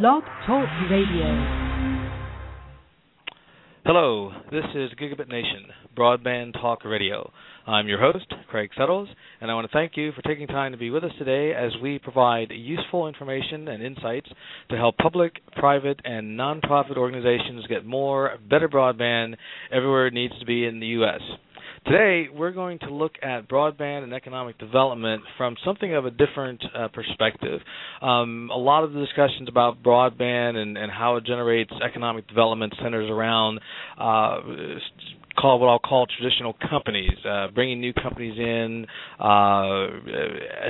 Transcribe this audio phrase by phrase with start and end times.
[0.00, 1.26] Blog Talk Radio.
[3.84, 7.30] Hello, this is Gigabit Nation, Broadband Talk Radio.
[7.66, 9.10] I'm your host, Craig Settles,
[9.42, 11.72] and I want to thank you for taking time to be with us today as
[11.82, 14.30] we provide useful information and insights
[14.70, 19.34] to help public, private, and nonprofit organizations get more, better broadband
[19.70, 21.20] everywhere it needs to be in the U.S.
[21.84, 26.62] Today, we're going to look at broadband and economic development from something of a different
[26.76, 27.60] uh, perspective.
[28.00, 32.72] Um, a lot of the discussions about broadband and, and how it generates economic development
[32.80, 33.58] centers around
[33.98, 34.40] uh,
[35.36, 38.86] call what I'll call traditional companies, uh, bringing new companies in,
[39.18, 39.86] uh,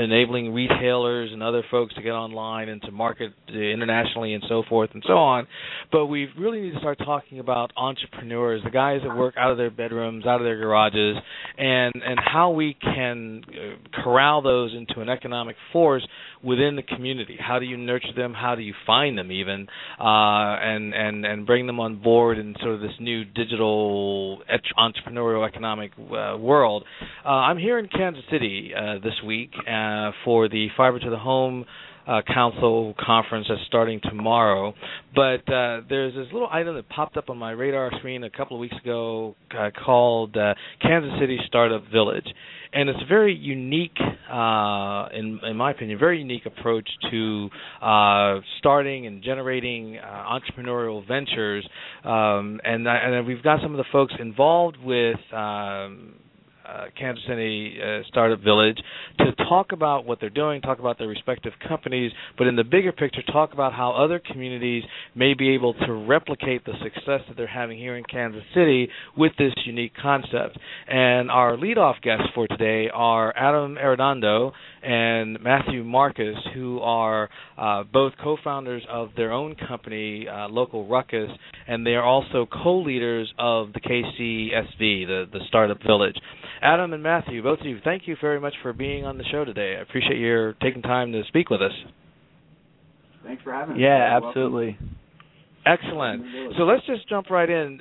[0.02, 4.90] enabling retailers and other folks to get online and to market internationally and so forth
[4.94, 5.46] and so on.
[5.90, 9.56] But we really need to start talking about entrepreneurs, the guys that work out of
[9.56, 11.16] their bedrooms, out of their garages,
[11.58, 16.06] and and how we can uh, corral those into an economic force
[16.42, 17.36] within the community.
[17.38, 18.34] How do you nurture them?
[18.34, 22.54] How do you find them even, uh, and and and bring them on board in
[22.60, 24.42] sort of this new digital
[24.78, 26.84] entrepreneurial economic uh, world?
[27.24, 31.18] Uh, I'm here in Kansas City uh, this week uh, for the Fiber to the
[31.18, 31.64] Home.
[32.04, 34.74] Uh, council conference that's starting tomorrow.
[35.14, 38.56] But uh, there's this little item that popped up on my radar screen a couple
[38.56, 42.26] of weeks ago uh, called uh, Kansas City Startup Village,
[42.72, 47.48] and it's a very unique, uh, in in my opinion, very unique approach to
[47.80, 51.64] uh, starting and generating uh, entrepreneurial ventures.
[52.04, 55.18] Um, and and we've got some of the folks involved with.
[55.32, 56.14] Um,
[56.66, 58.78] uh, Kansas City uh, Startup Village
[59.18, 62.92] to talk about what they're doing, talk about their respective companies, but in the bigger
[62.92, 64.82] picture, talk about how other communities
[65.14, 69.32] may be able to replicate the success that they're having here in Kansas City with
[69.38, 70.58] this unique concept.
[70.88, 74.52] And our leadoff guests for today are Adam Arredondo
[74.82, 81.30] and Matthew Marcus, who are uh, both co-founders of their own company, uh, Local Ruckus,
[81.68, 86.16] and they are also co-leaders of the KCSV, the the Startup Village.
[86.62, 89.44] Adam and Matthew, both of you, thank you very much for being on the show
[89.44, 89.74] today.
[89.76, 91.72] I appreciate your taking time to speak with us.
[93.24, 93.80] Thanks for having us.
[93.80, 94.78] Yeah, absolutely.
[95.66, 96.24] Excellent.
[96.56, 97.80] So let's just jump right in.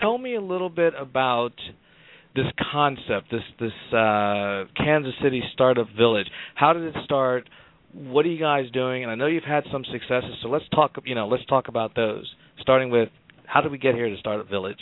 [0.00, 1.52] Tell me a little bit about
[2.34, 6.26] this concept, this this uh, Kansas City Startup Village.
[6.54, 7.48] How did it start?
[7.92, 9.02] What are you guys doing?
[9.02, 10.96] And I know you've had some successes, so let's talk.
[11.04, 12.30] You know, let's talk about those.
[12.60, 13.10] Starting with,
[13.44, 14.78] how did we get here to Startup Village?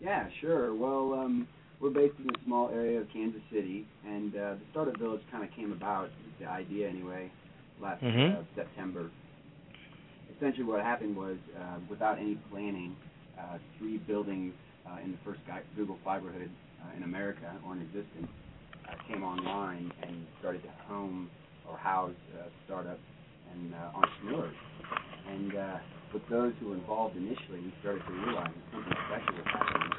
[0.00, 0.74] Yeah, sure.
[0.74, 1.48] Well, um,
[1.80, 5.42] we're based in a small area of Kansas City, and uh, the Startup Village kind
[5.42, 7.30] of came about, the idea anyway,
[7.80, 8.38] last mm-hmm.
[8.38, 9.10] uh, September.
[10.36, 12.94] Essentially, what happened was, uh, without any planning,
[13.38, 14.54] uh, three buildings
[14.86, 15.40] uh, in the first
[15.76, 16.48] Google Fiberhood
[16.82, 18.28] uh, in America or in existence
[18.88, 21.30] uh, came online and started to home
[21.68, 23.00] or house uh, startups
[23.52, 24.54] and uh, entrepreneurs.
[25.28, 25.78] And uh,
[26.12, 29.92] with those who were involved initially, we started to realize that something special was happening.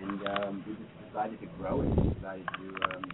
[0.00, 1.88] And um, we just decided to grow it.
[1.88, 3.04] We decided to um,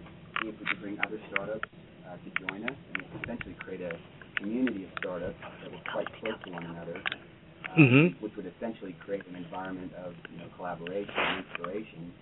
[0.43, 1.69] see if we could bring other startups
[2.09, 3.97] uh, to join us and essentially create a
[4.41, 8.25] community of startups that were quite close to one another, um, mm-hmm.
[8.25, 12.12] which would essentially create an environment of you know collaboration and inspiration,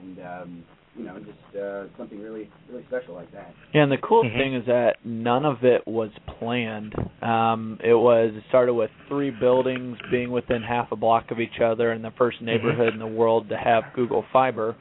[0.00, 0.64] and um,
[0.96, 3.52] you know just uh, something really really special like that.
[3.74, 4.38] Yeah, and the cool Mhm.
[4.38, 6.94] thing is that none of it was planned.
[7.22, 11.60] Um, it was it started with three buildings being within half a block of each
[11.60, 14.76] other, and the first neighborhood in the world to have Google Fiber,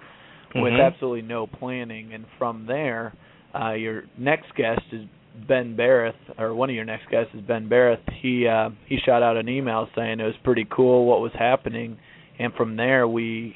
[0.56, 0.86] with Mhm.
[0.86, 2.14] absolutely no planning.
[2.14, 3.14] And from there,
[3.54, 5.06] uh, your next guest is
[5.48, 8.00] Ben Barreth, or one of your next guests is Ben Barreth.
[8.22, 11.98] He uh, he shot out an email saying it was pretty cool what was happening,
[12.40, 13.56] and from there we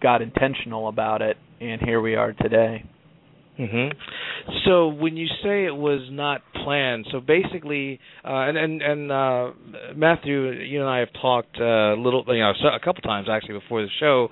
[0.00, 2.82] got intentional about it, and here we are today.
[3.66, 3.88] Hmm
[4.64, 9.50] So when you say it was not planned, so basically, uh, and and and uh,
[9.94, 13.82] Matthew, you and I have talked a little, you know, a couple times actually before
[13.82, 14.28] the show.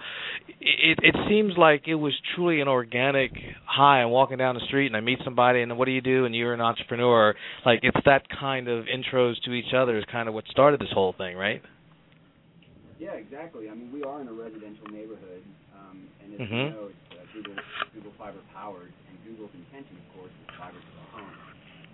[0.61, 3.33] It it seems like it was truly an organic.
[3.66, 4.03] high.
[4.03, 6.25] I'm walking down the street and I meet somebody, and what do you do?
[6.25, 7.34] And you're an entrepreneur.
[7.66, 10.89] Like it's that kind of intros to each other is kind of what started this
[10.92, 11.63] whole thing, right?
[12.98, 13.71] Yeah, exactly.
[13.71, 15.42] I mean, we are in a residential neighborhood,
[15.78, 16.65] um, and as Mhm.
[16.66, 17.54] you know, it's uh, Google
[17.95, 18.91] Google Fiber powered,
[19.39, 21.37] and Google's intention, of course, is fiber to the home.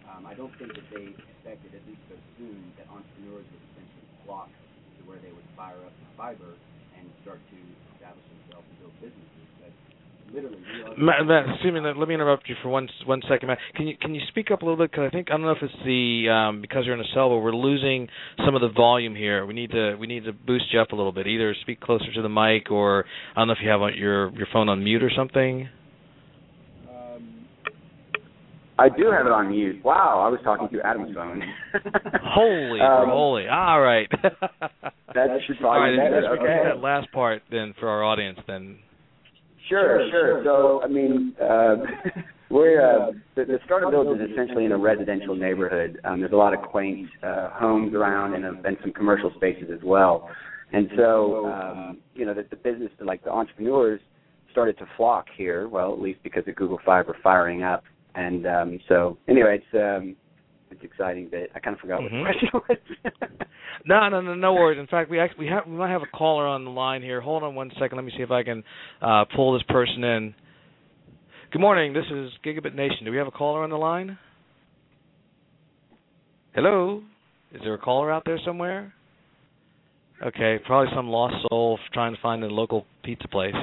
[0.08, 4.08] Um, I don't think that they expected, at least so soon, that entrepreneurs would essentially
[4.24, 6.56] flock to where they would fire up the fiber
[6.96, 7.58] and start to
[7.96, 9.46] establish themselves and build businesses.
[9.60, 9.72] But.
[10.98, 11.80] Matt, Matt excuse me.
[11.80, 13.58] Let me interrupt you for one one second, Matt.
[13.76, 14.90] Can you can you speak up a little bit?
[14.90, 17.28] Because I think I don't know if it's the um, because you're in a cell,
[17.28, 18.08] but we're losing
[18.44, 19.46] some of the volume here.
[19.46, 21.28] We need to we need to boost you up a little bit.
[21.28, 23.04] Either speak closer to the mic, or
[23.36, 25.68] I don't know if you have your your phone on mute or something.
[28.78, 29.84] I do have it on mute.
[29.84, 31.42] Wow, I was talking to Adam's phone.
[32.22, 33.46] holy, um, holy!
[33.46, 34.08] All right.
[35.14, 36.62] that should All right, probably let's Okay.
[36.64, 38.38] that last part then for our audience.
[38.48, 38.78] Then.
[39.68, 40.42] Sure, sure.
[40.44, 41.76] So, I mean, uh,
[42.50, 46.00] we're uh, the, the startup build is essentially in a residential neighborhood.
[46.04, 49.70] Um, there's a lot of quaint uh, homes around and, uh, and some commercial spaces
[49.72, 50.28] as well.
[50.72, 54.00] And so, um, you know, the, the business, like the entrepreneurs,
[54.50, 55.68] started to flock here.
[55.68, 57.84] Well, at least because of Google Fiber firing up.
[58.14, 60.14] And um, so, anyway, it's um,
[60.70, 61.28] it's exciting.
[61.30, 62.20] But I kind of forgot Mhm.
[62.22, 62.78] what the question
[63.30, 63.30] was.
[63.86, 64.78] No, no, no, no worries.
[64.78, 67.20] In fact, we actually we have we might have a caller on the line here.
[67.20, 67.96] Hold on one second.
[67.96, 68.62] Let me see if I can
[69.02, 70.34] uh, pull this person in.
[71.52, 71.92] Good morning.
[71.92, 73.04] This is Gigabit Nation.
[73.04, 74.18] Do we have a caller on the line?
[76.54, 77.02] Hello.
[77.52, 78.92] Is there a caller out there somewhere?
[80.24, 83.54] Okay, probably some lost soul trying to find a local pizza place.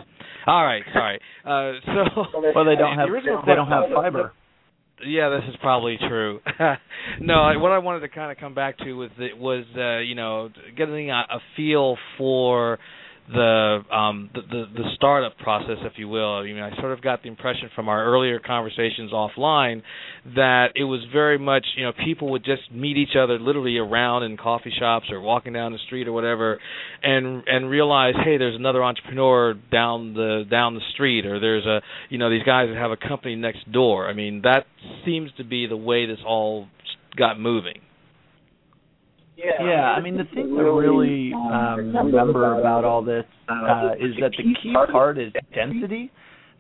[0.46, 1.20] All right, sorry.
[1.46, 2.26] Uh, so,
[2.56, 3.10] Well, they don't have
[3.46, 4.34] they don't have fiber.
[5.06, 6.40] Yeah, this is probably true.
[7.22, 10.00] no, I, what I wanted to kind of come back to was it was uh,
[10.00, 12.80] you know getting a, a feel for
[13.34, 16.36] the um the, the the startup process if you will.
[16.36, 19.82] I mean i sort of got the impression from our earlier conversations offline
[20.36, 24.24] that it was very much you know people would just meet each other literally around
[24.24, 26.60] in coffee shops or walking down the street or whatever
[27.04, 31.82] and and realize hey there's another entrepreneur down the down the street or there's a
[32.10, 34.08] you know these guys that have a company next door.
[34.10, 34.66] I mean that
[35.06, 36.68] seems to be the way this all
[37.18, 37.82] got moving
[39.44, 44.32] Yeah, I mean the thing to really um, remember about all this uh, is that
[44.38, 46.12] the key part is density.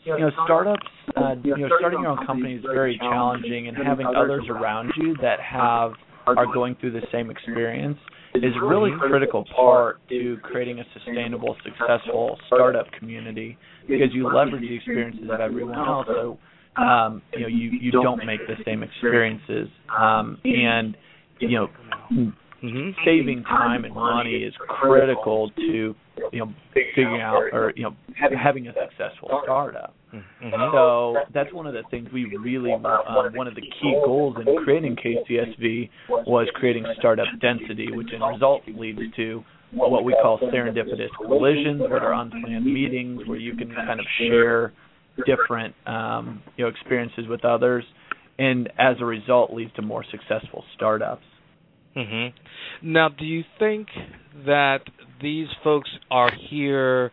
[0.03, 4.07] You know, startups, uh, you know, starting your own company is very challenging, and having
[4.07, 5.91] others around you that have
[6.25, 7.97] are going through the same experience
[8.35, 13.57] is a really critical part to creating a sustainable, successful startup community
[13.87, 16.07] because you leverage the experiences of everyone else.
[16.07, 16.39] So,
[16.81, 20.95] um, you know, you you don't make the same experiences, um, and
[21.39, 25.95] you know hmm saving time and money is critical to
[26.31, 27.95] you know figuring out or you know
[28.41, 29.93] having a successful startup.
[30.11, 34.35] hmm So that's one of the things we really um, one of the key goals
[34.39, 35.89] in creating KCSV
[36.27, 39.43] was creating startup density, which in result leads to
[39.73, 44.73] what we call serendipitous collisions, that are unplanned meetings where you can kind of share
[45.25, 47.83] different um, you know experiences with others,
[48.37, 51.23] and as a result leads to more successful startups.
[51.95, 52.27] Hmm
[52.81, 53.87] Now, do you think
[54.45, 54.79] that
[55.21, 57.11] these folks are here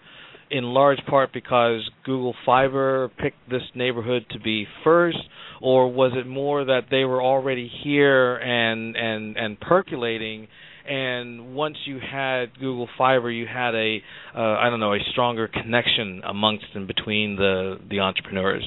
[0.50, 5.18] in large part because Google Fiber picked this neighborhood to be first,
[5.60, 10.48] or was it more that they were already here and and and percolating?
[10.88, 13.98] And once you had Google Fiber, you had a
[14.34, 18.64] uh, I don't know a stronger connection amongst and between the the entrepreneurs.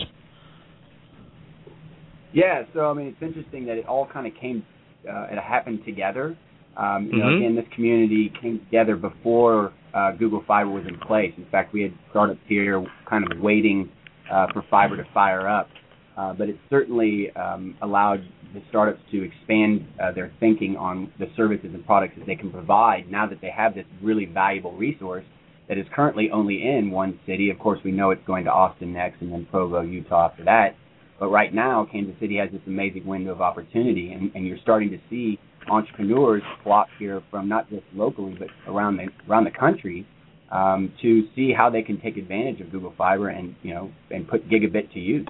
[2.34, 4.64] Yeah, so I mean, it's interesting that it all kind of came,
[5.09, 6.36] uh, it happened together.
[6.77, 7.38] Um, you know, Mhm.
[7.38, 11.33] again, this community came together before uh, Google Fiber was in place.
[11.38, 13.89] In fact, we had startups here kind of waiting
[14.30, 15.69] uh, for fiber to fire up.
[16.18, 18.21] Uh, but it certainly um, allowed
[18.53, 22.51] the startups to expand uh, their thinking on the services and products that they can
[22.51, 25.24] provide now that they have this really valuable resource
[25.68, 27.50] that is currently only in one city.
[27.50, 30.75] Of course, we know it's going to Austin next and then Provo, Utah after that.
[31.21, 34.89] But right now, Kansas City has this amazing window of opportunity, and, and you're starting
[34.89, 35.39] to see
[35.69, 40.04] entrepreneurs flock here from not just locally but around the around the country
[40.51, 44.28] um, to see how they can take advantage of Google Fiber and you know and
[44.28, 45.28] put gigabit to use.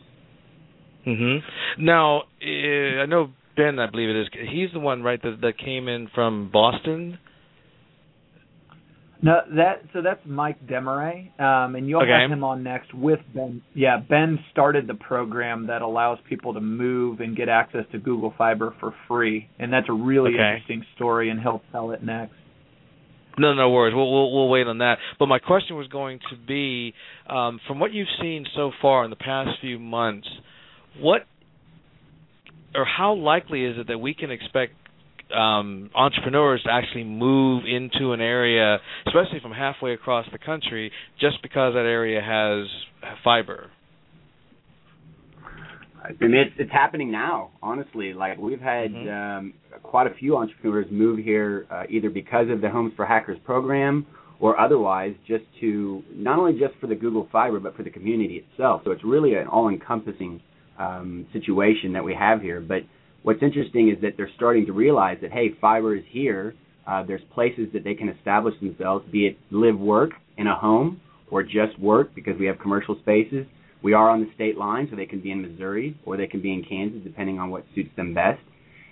[1.04, 1.40] hmm
[1.78, 3.78] Now, uh, I know Ben.
[3.78, 4.28] I believe it is.
[4.50, 5.22] He's the one, right?
[5.22, 7.20] That that came in from Boston.
[9.24, 12.12] No, that so that's Mike Demarais, um, and you'll Okay.
[12.12, 13.62] have him on next with Ben.
[13.76, 18.32] Yeah, Ben started the program that allows people to move and get access to Google
[18.36, 20.42] Fiber for free, and that's a really Okay.
[20.42, 22.34] interesting story, and he'll tell it next.
[23.38, 23.94] No, no worries.
[23.94, 24.98] We'll, we'll we'll wait on that.
[25.20, 26.94] But my question was going to be,
[27.28, 30.28] um, from what you've seen so far in the past few months,
[31.00, 31.26] what
[32.74, 34.74] or how likely is it that we can expect
[35.34, 41.42] um, entrepreneurs to actually move into an area, especially from halfway across the country, just
[41.42, 42.68] because that area has
[43.24, 43.70] fiber?
[46.04, 47.52] I mean, it's, it's happening now.
[47.62, 49.38] Honestly, like we've had Mhm.
[49.40, 53.38] um, quite a few entrepreneurs move here uh, either because of the Homes for Hackers
[53.46, 54.06] program
[54.40, 58.38] or otherwise, just to not only just for the Google Fiber, but for the community
[58.50, 58.82] itself.
[58.84, 60.42] So it's really an all-encompassing
[60.80, 62.60] um, situation that we have here.
[62.60, 62.82] But
[63.24, 66.56] what's interesting is that they're starting to realize that hey, fiber is here.
[66.88, 71.00] Uh, there's places that they can establish themselves, be it live work in a home
[71.30, 73.46] or just work because we have commercial spaces
[73.84, 76.40] We are on the state line, so they can be in Missouri or they can
[76.40, 78.40] be in Kansas, depending on what suits them best.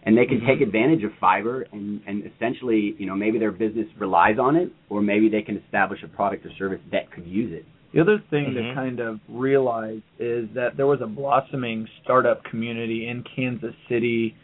[0.03, 0.47] And they can Mhm.
[0.47, 4.71] take advantage of fiber and, and essentially, you know, maybe their business relies on it,
[4.89, 7.65] or maybe they can establish a product or service that could use it.
[7.91, 8.69] The other thing Mhm.
[8.69, 14.35] to kind of realize is that there was a blossoming startup community in Kansas City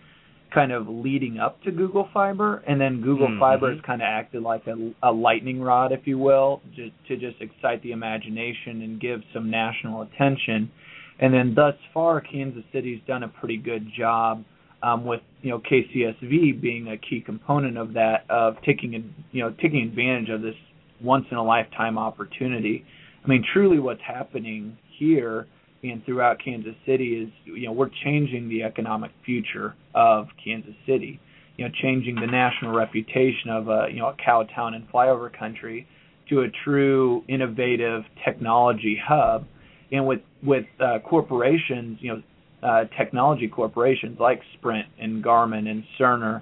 [0.51, 3.39] kind of leading up to Google Fiber and then Google Mhm.
[3.39, 7.17] Fiber has kind of acted like a, a lightning rod if you will just to
[7.17, 10.71] just excite the imagination and give some national attention
[11.19, 14.43] and then thus far Kansas City's done a pretty good job
[14.81, 18.93] um, with you know KCSV being a key component of that of taking
[19.31, 20.55] you know taking advantage of this
[21.01, 22.85] once in a lifetime opportunity.
[23.25, 25.47] I mean, truly, what's happening here
[25.83, 31.19] and throughout Kansas City is you know we're changing the economic future of Kansas City.
[31.57, 35.31] You know, changing the national reputation of a you know a cow town and flyover
[35.37, 35.87] country
[36.29, 39.45] to a true innovative technology hub.
[39.91, 42.23] And with with uh, corporations, you know,
[42.67, 46.41] uh, technology corporations like Sprint and Garmin and Cerner.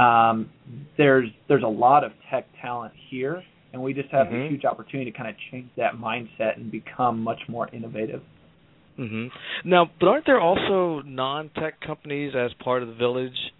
[0.00, 0.50] Um,
[0.96, 3.42] there's there's a lot of tech talent here,
[3.74, 4.46] and we just have Mhm.
[4.46, 8.22] a huge opportunity to kind of change that mindset and become much more innovative.
[8.96, 9.26] hmm
[9.64, 13.52] Now, but aren't there also non-tech companies as part of the village?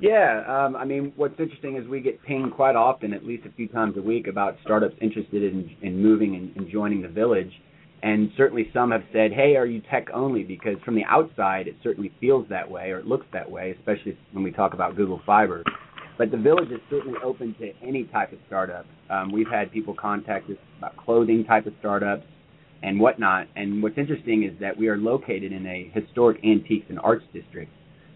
[0.00, 3.50] Yeah, um, I mean, what's interesting is we get pinged quite often, at least a
[3.50, 7.52] few times a week, about startups interested in, in moving and, and joining the village.
[8.02, 10.42] And certainly some have said, hey, are you tech only?
[10.42, 14.18] Because from the outside, it certainly feels that way, or it looks that way, especially
[14.32, 15.62] when we talk about Google Fiber.
[16.16, 18.86] But the village is certainly open to any type of startup.
[19.10, 22.24] Um, we've had people contact us about clothing type of startups
[22.82, 23.48] and whatnot.
[23.56, 27.72] And what's interesting is that we are located in a historic antiques and arts district.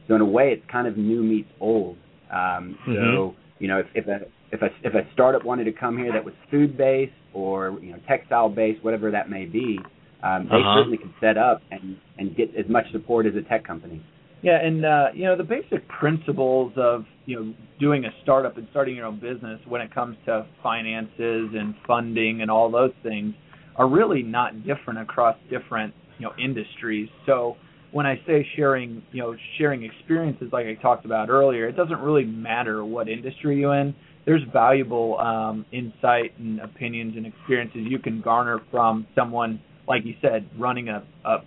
[0.07, 1.97] So in a way, it's kind of new meets old.
[2.31, 2.95] Um, Mhm.
[3.15, 4.21] So you know, if, if a
[4.53, 7.91] if a if a startup wanted to come here that was food based or you
[7.93, 9.79] know textile based, whatever that may be,
[10.23, 10.75] um, they Uh-huh.
[10.77, 14.01] certainly could set up and and get as much support as a tech company.
[14.43, 18.69] Yeah, and uh, you know the basic principles of you know doing a startup and
[18.71, 23.35] starting your own business when it comes to finances and funding and all those things
[23.77, 27.09] are really not different across different you know industries.
[27.27, 27.57] So
[27.91, 31.99] when I say sharing you know sharing experiences like I talked about earlier, it doesn't
[31.99, 33.95] really matter what industry you're in.
[34.25, 40.15] There's valuable um, insight and opinions and experiences you can garner from someone like you
[40.21, 41.39] said running a, a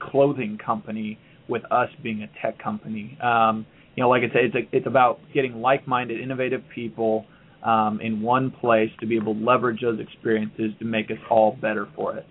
[0.00, 1.18] clothing company
[1.50, 3.18] with us being a tech company.
[3.22, 3.66] Um,
[3.96, 7.26] you know, like I said, it's a, it's about getting like-minded, innovative people
[7.64, 11.58] um, in one place to be able to leverage those experiences to make us all
[11.60, 12.26] better for it.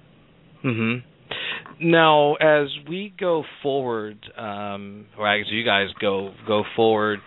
[0.64, 1.90] Mm-hmm.
[1.90, 7.20] Now, as we go forward, um, or as you guys go go forward,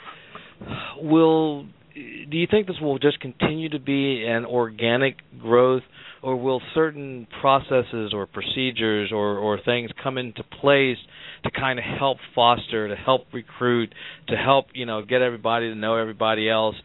[1.01, 5.83] will do you think this will just continue to be an organic growth,
[6.23, 10.99] or will certain processes or procedures or, or things come into place
[11.45, 13.95] to kind of help foster, to help recruit,
[14.29, 16.77] to help you know get everybody to know everybody else?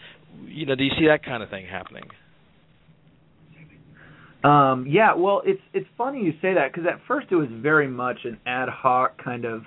[0.46, 2.04] You know, do you see that kind of thing happening?
[4.44, 7.88] Um, yeah, well, it's it's funny you say that because at first it was very
[7.88, 9.62] much an ad hoc kind of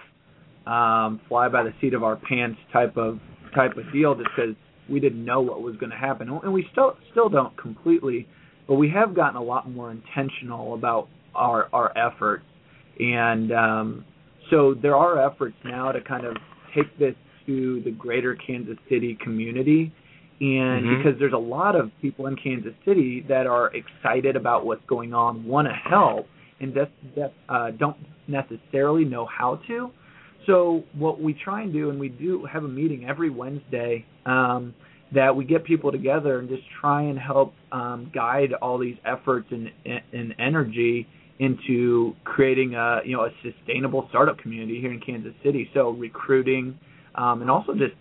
[0.66, 3.18] um, fly by the seat of our pants type of
[3.54, 4.54] type of deal, just because
[4.88, 8.28] we didn't know what was going to happen, and we still still don't completely,
[8.68, 12.44] but we have gotten a lot more intentional about our our efforts,
[12.99, 14.04] and um,
[14.50, 16.37] so there are efforts now to kind of
[16.75, 17.14] take this
[17.47, 19.92] to the greater Kansas City community
[20.40, 20.97] and Mhm.
[20.97, 25.12] because there's a lot of people in Kansas City that are excited about what's going
[25.12, 26.26] on, want to help,
[26.61, 29.90] and that that uh, don't necessarily know how to.
[30.47, 34.75] So what we try and do, and we do have a meeting every Wednesday um,
[35.12, 39.49] that we get people together and just try and help um, guide all these efforts
[39.50, 39.71] and,
[40.12, 41.07] and energy
[41.40, 45.68] into creating a you know a sustainable startup community here in Kansas City.
[45.75, 46.78] So recruiting
[47.16, 47.94] um, and also just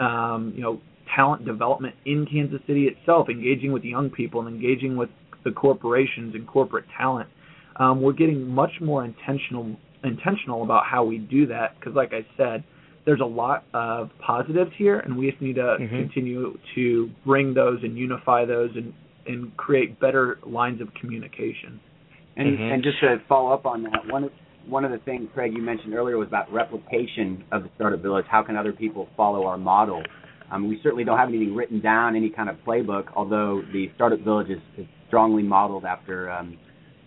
[0.00, 0.80] um, you know
[1.16, 5.08] talent development in Kansas City itself, engaging with young people and engaging with
[5.44, 7.28] the corporations and corporate talent.
[7.76, 12.26] Um, we're getting much more intentional intentional about how we do that because, like I
[12.36, 12.64] said,
[13.06, 15.90] there's a lot of positives here, and we just need to Mhm.
[15.90, 18.92] continue to bring those and unify those and
[19.26, 21.78] and create better lines of communication.
[22.36, 22.72] And Mhm.
[22.72, 24.32] and just to follow up on that, one of
[24.66, 28.26] one of the things Craig you mentioned earlier was about replication of the startup village.
[28.26, 30.02] How can other people follow our model?
[30.50, 33.06] Um, we certainly don't have anything written down, any kind of playbook.
[33.14, 36.58] Although the startup village is, is strongly modeled after um,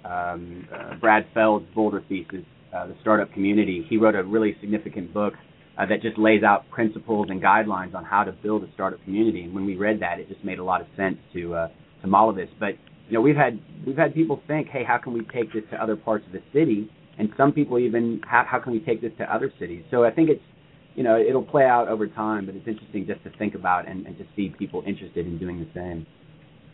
[0.05, 3.85] um, uh, Brad Feld's Boulder Thesis, uh, the startup community.
[3.89, 5.33] He wrote a really significant book
[5.77, 9.43] uh, that just lays out principles and guidelines on how to build a startup community.
[9.43, 11.67] And when we read that, it just made a lot of sense to uh,
[12.01, 12.49] to model this.
[12.59, 12.75] But
[13.07, 15.81] you know, we've had we've had people think, hey, how can we take this to
[15.81, 16.89] other parts of the city?
[17.17, 19.83] And some people even, how, how can we take this to other cities?
[19.91, 20.41] So I think it's,
[20.95, 24.05] you know, it'll play out over time, but it's interesting just to think about and,
[24.07, 26.07] and to see people interested in doing the same.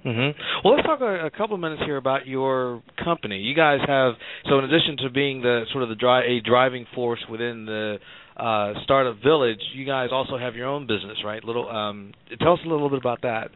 [0.06, 0.40] Mm-hmm.
[0.64, 3.40] Well, let's talk a, a couple of minutes here about your company.
[3.40, 4.14] You guys have
[4.48, 7.98] so in addition to being the sort of the dri- a driving force within the
[8.38, 11.44] uh, startup village, you guys also have your own business, right?
[11.44, 13.50] Little, um, tell us a little bit about that.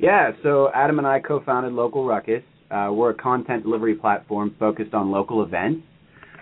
[0.00, 2.42] Yeah, so Adam and I co-founded Local Ruckus.
[2.70, 5.82] Uh, we're a content delivery platform focused on local events.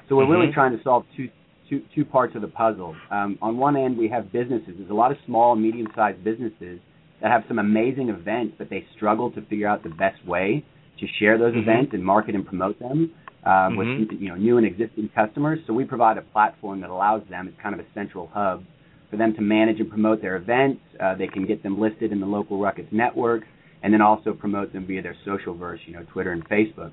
[0.08, 0.32] So we're mm-hmm.
[0.32, 1.28] really trying to solve two
[1.68, 2.94] two two parts of the puzzle.
[3.10, 4.75] Um, on one end, we have businesses.
[4.78, 6.80] There's a lot of small, and medium-sized businesses
[7.22, 10.64] that have some amazing events, but they struggle to figure out the best way
[11.00, 11.68] to share those mm-hmm.
[11.68, 13.12] events and market and promote them
[13.44, 13.78] uh, mm-hmm.
[13.78, 15.60] with you know new and existing customers.
[15.66, 17.48] So we provide a platform that allows them.
[17.48, 18.64] It's kind of a central hub
[19.10, 20.80] for them to manage and promote their events.
[21.00, 23.42] Uh, they can get them listed in the local Ruckus network,
[23.82, 26.92] and then also promote them via their social verse, you know, Twitter and Facebook.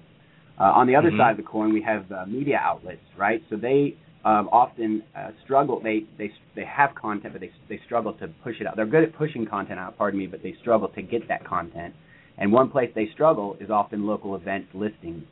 [0.59, 1.19] Uh, on the other mm-hmm.
[1.19, 3.41] side of the coin, we have uh, media outlets, right?
[3.49, 5.81] So they um, often uh, struggle.
[5.83, 8.75] They they they have content, but they they struggle to push it out.
[8.75, 11.93] They're good at pushing content out, pardon me, but they struggle to get that content.
[12.37, 15.23] And one place they struggle is often local events listings.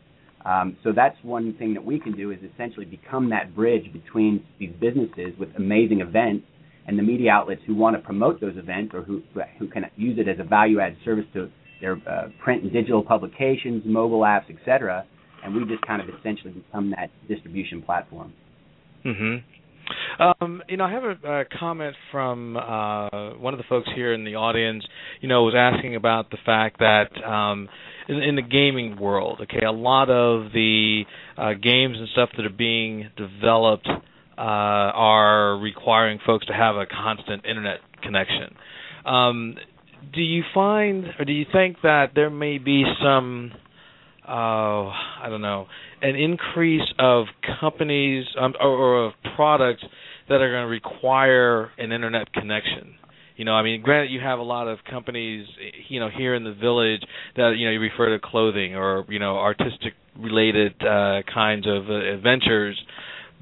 [0.46, 4.44] Um, so that's one thing that we can do is essentially become that bridge between
[4.60, 6.46] these businesses with amazing events
[6.88, 9.22] and the media outlets who want to promote those events or who
[9.60, 13.84] who can use it as a value-added service to their uh, print and digital publications,
[13.86, 15.06] mobile apps, etc.
[15.44, 18.34] And we just kind of essentially become that distribution platform.
[19.04, 19.38] hmm
[20.20, 24.14] Um, you know, I have a, a comment from uh, one of the folks here
[24.14, 24.86] in the audience.
[25.22, 27.68] You know, was asking about the fact that um,
[28.08, 31.04] in, in the gaming world, okay, a lot of the
[31.38, 33.88] uh, games and stuff that are being developed
[34.38, 38.56] uh, are requiring folks to have a constant internet connection.
[39.06, 39.56] Um,
[40.14, 43.52] do you find, or do you think that there may be some,
[44.28, 45.68] uh, I don't know,
[46.02, 47.26] an increase of
[47.60, 49.84] companies um, or, or of products
[50.28, 52.96] that are going to require an internet connection?
[53.38, 55.48] You know, I mean, granted, you have a lot of companies,
[55.90, 57.02] you know, here in the village
[57.36, 61.90] that you know you refer to clothing or you know artistic related uh, kinds of
[61.90, 62.80] uh, ventures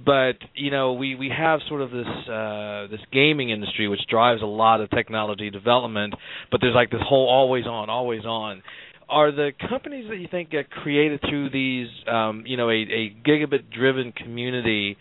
[0.06, 4.42] but you know we we have sort of this uh this gaming industry which drives
[4.42, 6.14] a lot of technology development
[6.52, 8.62] but there's like this whole always on always on.
[9.10, 13.16] Are the companies that you think get created through these um you know a a
[13.26, 14.98] gigabit driven community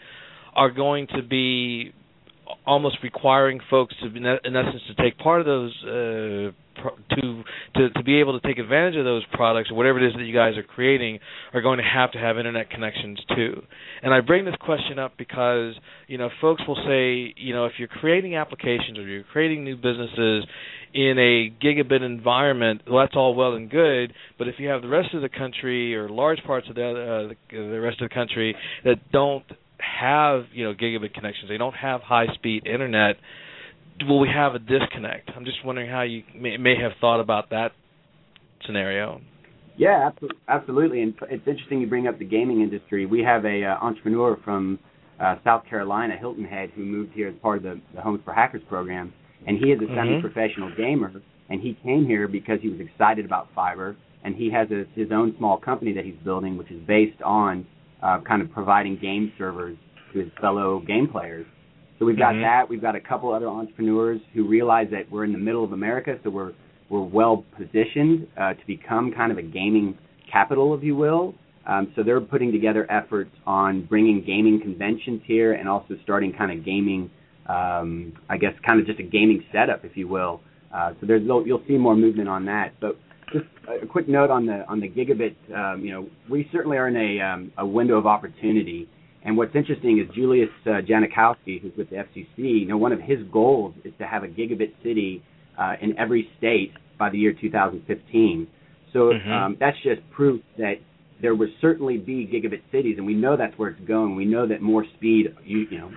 [0.55, 1.93] are going to be
[2.67, 6.53] almost requiring folks to in essence to take part of those uh
[7.11, 7.43] to
[7.75, 10.25] to to be able to take advantage of those products or whatever it is that
[10.25, 11.19] you guys are creating
[11.53, 13.63] are going to have to have internet connections too.
[14.03, 15.75] And I bring this question up because
[16.07, 19.77] you know folks will say you know if you're creating applications or you're creating new
[19.77, 20.47] businesses
[20.95, 24.13] in a gigabit environment, well, that's all well and good.
[24.39, 27.35] But if you have the rest of the country or large parts of the uh,
[27.51, 29.45] the, the rest of the country that don't
[29.79, 33.17] have you know gigabit connections, they don't have high speed internet
[34.07, 35.31] will we have a disconnect?
[35.35, 37.73] I'm just wondering how you may, may have thought about that
[38.67, 39.21] scenario.
[39.77, 40.11] Yeah,
[40.49, 41.03] absolutely.
[41.03, 43.07] And it's interesting you bring up the gaming industry.
[43.07, 44.79] We have a uh, entrepreneur from
[45.21, 48.33] uh, South Carolina, Hilton Head, who moved here as part of the, the Homes for
[48.33, 49.13] Hackers program,
[49.47, 49.95] and he is a mm-hmm.
[49.95, 51.13] semi-professional gamer.
[51.49, 55.11] And he came here because he was excited about fiber, and he has a, his
[55.13, 57.67] own small company that he's building, which is based on
[58.03, 59.77] uh, kind of providing game servers
[60.13, 61.47] to his fellow game players.
[61.99, 62.43] So we've got mm-hmm.
[62.43, 62.69] that.
[62.69, 66.17] We've got a couple other entrepreneurs who realize that we're in the middle of America,
[66.23, 66.53] so we're
[66.89, 69.99] we're well positioned uh, to become kind of a gaming
[70.31, 71.35] capital, if you will.
[71.67, 76.51] Um, so they're putting together efforts on bringing gaming conventions here and also starting kind
[76.51, 77.11] of gaming,
[77.47, 80.41] um, I guess, kind of just a gaming setup, if you will.
[80.75, 82.73] Uh, so there's you'll see more movement on that.
[82.81, 82.99] But
[83.33, 83.47] just
[83.83, 85.35] a quick note on the on the gigabit.
[85.55, 88.89] Um, you know, we certainly are in a um, a window of opportunity
[89.25, 93.01] and what's interesting is Julius uh, Genachowski, who's with the FCC, you know, one of
[93.01, 95.23] his goals is to have a gigabit city
[95.59, 98.47] uh, in every state by the year 2015.
[98.93, 99.31] So mm-hmm.
[99.31, 100.75] um, that's just proof that
[101.21, 104.15] there will certainly be gigabit cities, and we know that's where it's going.
[104.15, 105.91] We know that more speed, you, you know,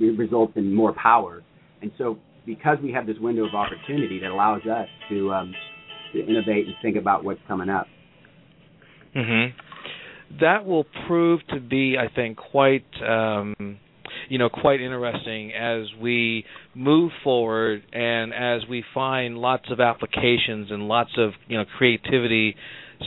[0.00, 1.42] re- results in more power.
[1.82, 5.54] And so, because we have this window of opportunity that allows us to um,
[6.12, 7.86] to innovate and think about what's coming up.
[9.14, 9.58] Mm-hmm
[10.38, 13.78] that will prove to be, I think, quite um,
[14.28, 16.44] you know quite interesting as we
[16.74, 22.54] move forward and as we find lots of applications and lots of you know creativity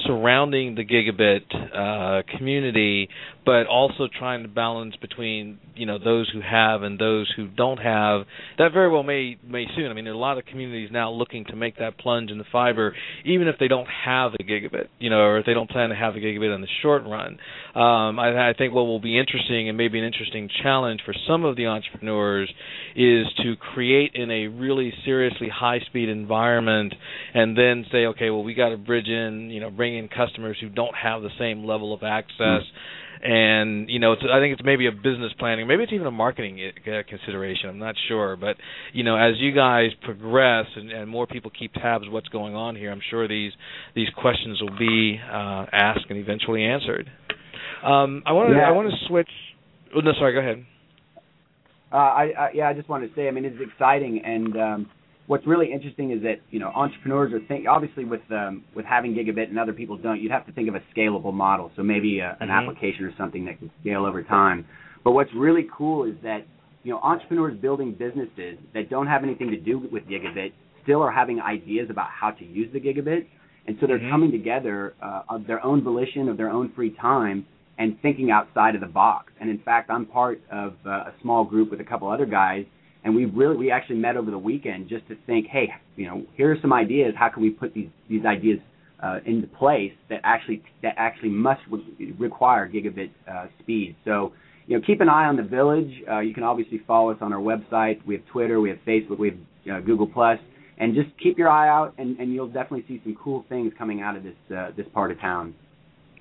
[0.07, 3.07] surrounding the gigabit uh, community,
[3.45, 7.77] but also trying to balance between you know those who have and those who don't
[7.77, 8.25] have.
[8.58, 9.91] That very well may may soon.
[9.91, 12.43] I mean, there are a lot of communities now looking to make that plunge into
[12.51, 15.89] fiber, even if they don't have a gigabit, you know, or if they don't plan
[15.89, 17.38] to have a gigabit in the short run.
[17.75, 21.43] Um, I, I think what will be interesting and maybe an interesting challenge for some
[21.43, 22.51] of the entrepreneurs
[22.95, 26.93] is to create in a really seriously high speed environment
[27.34, 30.58] and then say, okay, well, we got to bridge in, you know, bring in customers
[30.62, 32.38] who don't have the same level of access.
[32.39, 36.07] Mm-hmm and you know, it's, I think it's maybe a business planning, maybe it's even
[36.07, 37.69] a marketing uh, consideration.
[37.69, 38.57] I'm not sure, but
[38.91, 42.53] you know, as you guys progress and, and more people keep tabs of what's going
[42.53, 43.53] on here, I'm sure these
[43.95, 47.09] these questions will be uh, asked and eventually answered.
[47.83, 48.67] Um, I want to yeah.
[48.67, 49.29] I want to switch.
[49.95, 50.33] Oh, no, sorry.
[50.33, 50.65] Go ahead.
[51.91, 53.27] Uh, I, I yeah, I just wanted to say.
[53.27, 54.89] I mean, it's exciting, and um,
[55.27, 59.13] what's really interesting is that you know entrepreneurs are think obviously with um, with having
[59.13, 60.21] gigabit and other people don't.
[60.21, 62.51] You'd have to think of a scalable model, so maybe a, an mm-hmm.
[62.51, 64.65] application or something that can scale over time.
[65.03, 66.45] But what's really cool is that
[66.83, 71.12] you know entrepreneurs building businesses that don't have anything to do with gigabit still are
[71.12, 73.25] having ideas about how to use the gigabit,
[73.67, 74.12] and so they're mm-hmm.
[74.12, 77.45] coming together uh, of their own volition, of their own free time,
[77.77, 79.31] and thinking outside of the box.
[79.39, 82.65] And in fact, I'm part of uh, a small group with a couple other guys
[83.03, 86.25] and we really we actually met over the weekend just to think, hey, you know,
[86.35, 87.13] here are some ideas.
[87.17, 88.59] How can we put these these ideas
[89.01, 93.95] uh, into place that actually that actually must re- require gigabit uh, speed?
[94.05, 94.33] So
[94.67, 95.91] you know, keep an eye on the village.
[96.09, 98.05] Uh, you can obviously follow us on our website.
[98.05, 100.39] We have Twitter, we have Facebook, we have uh, Google Plus,
[100.77, 104.01] and just keep your eye out, and, and you'll definitely see some cool things coming
[104.01, 105.53] out of this uh, this part of town.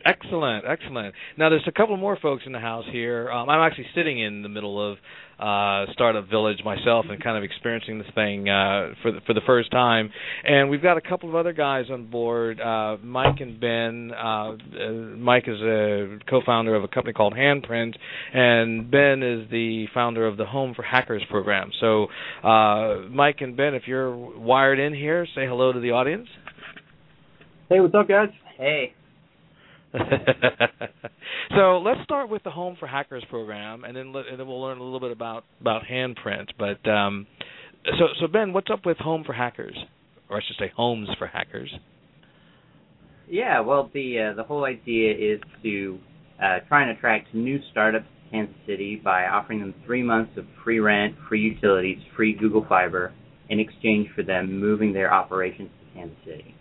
[0.05, 1.15] Excellent, excellent.
[1.37, 3.31] Now there's a couple more folks in the house here.
[3.31, 4.99] Um, I'm actually sitting in the middle of
[5.39, 9.41] uh, startup village myself and kind of experiencing this thing uh, for the, for the
[9.47, 10.11] first time.
[10.45, 14.13] And we've got a couple of other guys on board, uh, Mike and Ben.
[14.13, 17.95] Uh, uh, Mike is a co-founder of a company called Handprint,
[18.33, 21.71] and Ben is the founder of the Home for Hackers program.
[21.81, 22.07] So,
[22.45, 26.29] uh, Mike and Ben, if you're wired in here, say hello to the audience.
[27.69, 28.29] Hey, what's up, guys?
[28.57, 28.95] Hey.
[31.55, 34.79] so let's start with the Home for Hackers program, and then and then we'll learn
[34.79, 36.49] a little bit about about Handprint.
[36.59, 37.27] But um,
[37.85, 39.77] so so Ben, what's up with Home for Hackers,
[40.31, 41.73] or I should say Homes for Hackers?
[43.29, 45.99] Yeah, well, the uh, the whole idea is to
[46.43, 50.47] uh, try and attract new startups to Kansas City by offering them three months of
[50.65, 53.13] free rent, free utilities, free Google Fiber
[53.51, 56.52] in exchange for them moving their operations to Kansas City.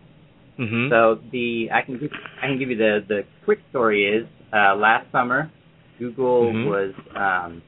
[0.62, 0.92] Mm-hmm.
[0.92, 4.76] So the I can give I can give you the the quick story is uh,
[4.76, 5.52] last summer
[5.98, 6.70] Google mm-hmm.
[6.70, 7.62] was um,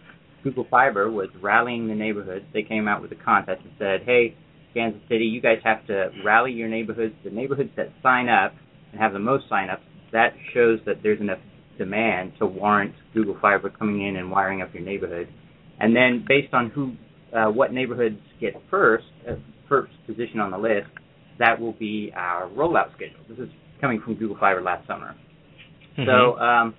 [0.43, 2.45] Google Fiber was rallying the neighborhoods.
[2.53, 4.35] They came out with a contest and said, "Hey,
[4.73, 7.13] Kansas City, you guys have to rally your neighborhoods.
[7.23, 8.53] The neighborhoods that sign up
[8.91, 11.39] and have the most signups, that shows that there's enough
[11.77, 15.27] demand to warrant Google Fiber coming in and wiring up your neighborhood.
[15.79, 16.93] And then based on who,
[17.35, 19.33] uh, what neighborhoods get first, uh,
[19.67, 20.89] first position on the list,
[21.39, 23.19] that will be our rollout schedule.
[23.29, 23.49] This is
[23.81, 25.15] coming from Google Fiber last summer.
[25.97, 26.05] Mm-hmm.
[26.05, 26.75] So um,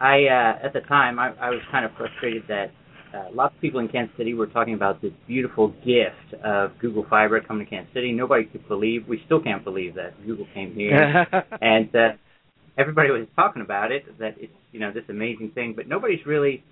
[0.00, 2.70] I, uh, at the time, I, I was kind of frustrated that
[3.14, 7.06] uh, lots of people in Kansas City were talking about this beautiful gift of Google
[7.08, 8.12] Fiber coming to Kansas City.
[8.12, 11.26] Nobody could believe, we still can't believe that Google came here,
[11.60, 12.08] and uh,
[12.76, 14.04] everybody was talking about it.
[14.18, 16.62] That it's you know this amazing thing, but nobody's really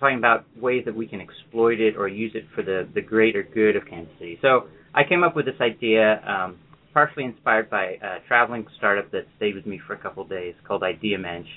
[0.00, 3.42] talking about ways that we can exploit it or use it for the the greater
[3.42, 4.38] good of Kansas City.
[4.42, 6.58] So I came up with this idea, um,
[6.92, 10.54] partially inspired by a traveling startup that stayed with me for a couple of days
[10.66, 11.48] called IdeaMensch.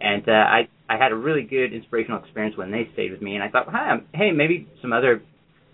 [0.00, 3.36] And uh, I I had a really good inspirational experience when they stayed with me,
[3.36, 5.22] and I thought, hey, hey maybe some other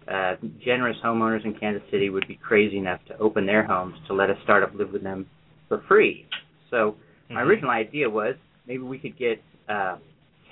[0.07, 4.15] uh, generous homeowners in Kansas City would be crazy enough to open their homes to
[4.15, 5.27] let a startup live with them
[5.69, 6.27] for free.
[6.71, 7.35] So mm-hmm.
[7.35, 8.35] my original idea was
[8.67, 9.97] maybe we could get uh,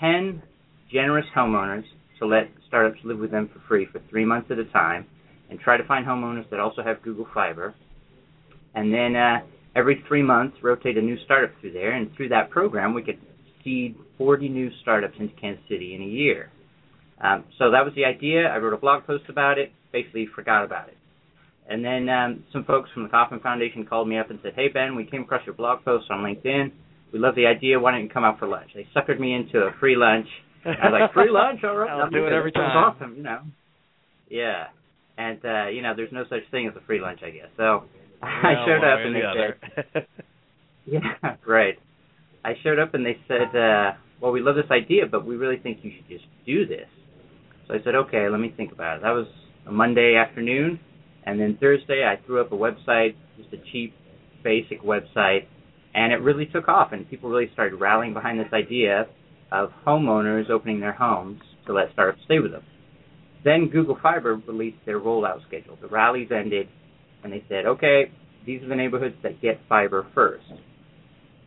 [0.00, 0.42] 10
[0.90, 1.84] generous homeowners
[2.18, 5.06] to let startups live with them for free for three months at a time
[5.50, 7.74] and try to find homeowners that also have Google Fiber.
[8.74, 9.38] And then uh,
[9.74, 11.92] every three months, rotate a new startup through there.
[11.92, 13.18] And through that program, we could
[13.62, 16.50] seed 40 new startups into Kansas City in a year.
[17.22, 18.48] Um, so that was the idea.
[18.48, 20.96] I wrote a blog post about it, basically forgot about it.
[21.68, 24.68] And then um, some folks from the Kauffman Foundation called me up and said, Hey,
[24.68, 26.70] Ben, we came across your blog post on LinkedIn.
[27.12, 27.80] We love the idea.
[27.80, 28.70] Why don't you come out for lunch?
[28.74, 30.26] They suckered me into a free lunch.
[30.64, 31.60] I was like, Free lunch?
[31.64, 31.90] All right.
[32.02, 32.76] I'll do it every time.
[32.76, 33.40] awesome, you know.
[34.28, 34.66] Yeah
[35.18, 37.48] and uh, you know, there's no such thing as a free lunch, I guess.
[37.56, 37.84] So
[38.22, 39.20] I showed up and they
[39.94, 40.06] said,
[40.86, 41.78] "Yeah, right."
[42.44, 45.58] I showed up and they said, uh, "Well, we love this idea, but we really
[45.58, 46.88] think you should just do this."
[47.66, 49.26] So I said, "Okay, let me think about it." That was
[49.66, 50.78] a Monday afternoon,
[51.24, 53.92] and then Thursday I threw up a website, just a cheap,
[54.44, 55.46] basic website,
[55.94, 59.06] and it really took off, and people really started rallying behind this idea.
[59.52, 62.62] of homeowners opening their homes to let startups stay with them.
[63.46, 65.78] Then Google Fiber released their rollout schedule.
[65.80, 66.66] The rallies ended,
[67.22, 68.10] and they said, okay,
[68.44, 70.46] these are the neighborhoods that get fiber first.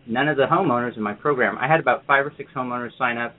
[0.07, 3.17] None of the homeowners in my program, I had about five or six homeowners sign
[3.17, 3.35] up,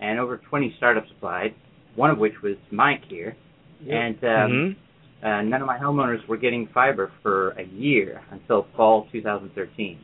[0.00, 1.56] and over 20 startups applied,
[1.96, 3.36] one of which was Mike here.
[3.82, 3.92] Yep.
[3.92, 5.26] And um, mm-hmm.
[5.26, 9.98] uh, none of my homeowners were getting fiber for a year until fall 2013.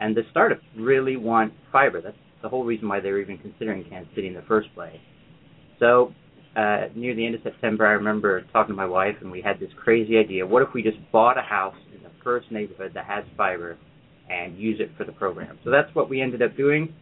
[0.00, 2.00] And the startups really want fiber.
[2.00, 4.98] That's the whole reason why they were even considering Kansas City in the first place.
[5.78, 6.12] So
[6.56, 9.60] uh, near the end of September, I remember talking to my wife, and we had
[9.60, 10.46] this crazy idea.
[10.46, 13.76] What if we just bought a house in the first neighborhood that has fiber
[14.30, 15.58] and use it for the program?
[15.64, 16.94] So that's what we ended up doing,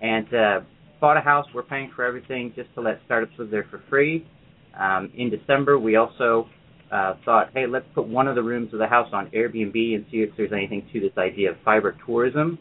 [0.00, 0.60] and uh,
[1.00, 1.46] bought a house.
[1.54, 4.26] We're paying for everything just to let startups live there for free.
[4.78, 6.46] Um, in December, we also
[6.92, 10.04] uh, thought, hey, let's put one of the rooms of the house on Airbnb and
[10.10, 12.58] see if there's anything to this idea of fiber tourism.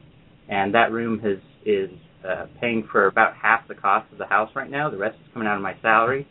[0.47, 1.91] And that room has is
[2.27, 4.89] uh, paying for about half the cost of the house right now.
[4.89, 6.27] The rest is coming out of my salary,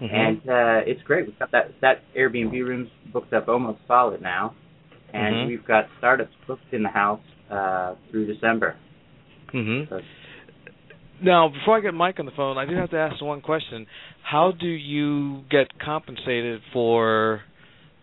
[0.00, 0.14] mm-hmm.
[0.14, 1.26] and uh, it's great.
[1.26, 4.54] We've got that that Airbnb room's booked up almost solid now,
[5.12, 5.48] and mm-hmm.
[5.48, 8.76] we've got startups booked in the house uh, through December.
[9.54, 9.94] Mm-hmm.
[9.94, 10.00] So,
[11.22, 13.86] now, before I get Mike on the phone, I do have to ask one question.
[14.22, 17.40] How do you get compensated for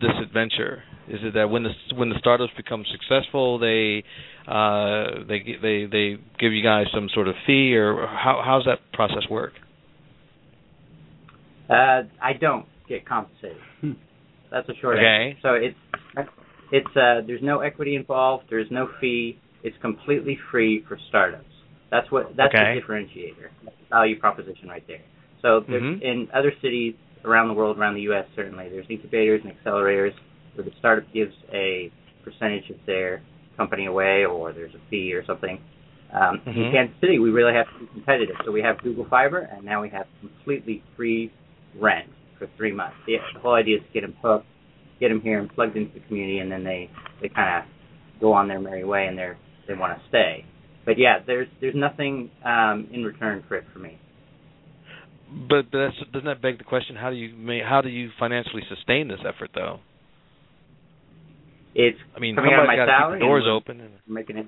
[0.01, 0.84] this adventure?
[1.08, 4.03] Is it that when the when the startups become successful, they
[4.47, 8.79] uh, they they they give you guys some sort of fee, or how how's that
[8.93, 9.53] process work?
[11.73, 13.57] Uh, I don't get compensated.
[13.81, 13.93] Hmm.
[14.51, 15.36] That's a short okay.
[15.36, 15.39] answer.
[15.41, 16.29] So it's
[16.71, 18.45] it's uh, there's no equity involved.
[18.49, 19.39] There's no fee.
[19.63, 21.45] It's completely free for startups.
[21.89, 22.75] That's what that's okay.
[22.75, 23.49] the differentiator.
[23.63, 25.01] That's the value proposition right there.
[25.41, 26.01] So mm-hmm.
[26.01, 28.25] in other cities around the world, around the U.S.
[28.36, 30.12] certainly, there's incubators and accelerators
[30.55, 31.91] where the startup gives a
[32.23, 33.21] percentage of their
[33.57, 35.59] company away, or there's a fee or something.
[36.13, 36.49] Um, mm-hmm.
[36.49, 38.36] In Kansas City, we really have to be competitive.
[38.45, 41.31] So we have Google Fiber, and now we have completely free
[41.79, 42.95] rent for three months.
[43.05, 44.45] The, the whole idea is to get them hooked,
[44.99, 46.89] get them here and plugged into the community, and then they
[47.21, 50.45] they kind of go on their merry way, and they're they want to stay.
[50.86, 53.99] But yeah, there's there's nothing um, in return for it for me.
[55.49, 56.95] But, but that's, doesn't that beg the question?
[56.95, 59.79] How do you how do you financially sustain this effort, though?
[61.75, 63.17] It's I mean, coming out of my salary.
[63.17, 63.81] Keep the doors open.
[63.81, 63.93] And...
[64.07, 64.47] Making it.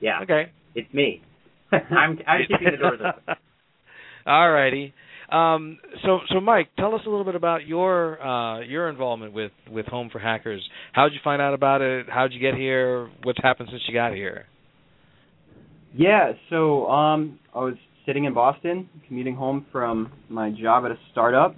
[0.00, 0.20] Yeah.
[0.22, 0.52] Okay.
[0.74, 1.22] It's me.
[1.72, 3.34] I'm I'm keeping the doors open.
[4.26, 4.94] All righty.
[5.30, 9.52] Um, so, so Mike, tell us a little bit about your uh, your involvement with,
[9.70, 10.66] with Home for Hackers.
[10.92, 12.06] How did you find out about it?
[12.08, 13.08] How did you get here?
[13.22, 14.46] What's happened since you got here?
[15.96, 17.74] Yeah, so um, I was
[18.06, 21.54] sitting in Boston, commuting home from my job at a startup,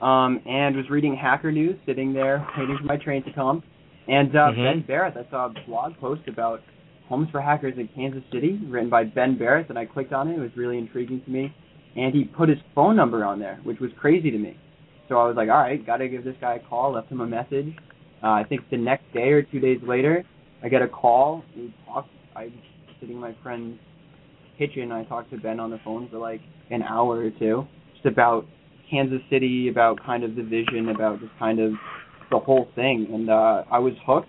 [0.00, 3.62] um, and was reading Hacker News, sitting there waiting for my train to come.
[4.08, 4.62] And uh, mm-hmm.
[4.62, 6.60] Ben Barreth, I saw a blog post about
[7.08, 10.36] homes for hackers in Kansas City, written by Ben Barreth, and I clicked on it.
[10.36, 11.54] It was really intriguing to me.
[11.96, 14.56] And he put his phone number on there, which was crazy to me.
[15.08, 16.92] So I was like, all right, got to give this guy a call.
[16.92, 17.74] Left him a message.
[18.22, 20.24] Uh, I think the next day or two days later,
[20.62, 21.44] I get a call.
[21.56, 22.10] We talked.
[22.34, 22.52] I was
[23.00, 23.78] sitting in my friend's
[24.58, 24.92] kitchen.
[24.92, 28.46] I talked to Ben on the phone for like an hour or two, just about
[28.90, 31.72] Kansas City, about kind of the vision, about just kind of
[32.30, 33.06] the whole thing.
[33.12, 34.28] And uh, I was hooked.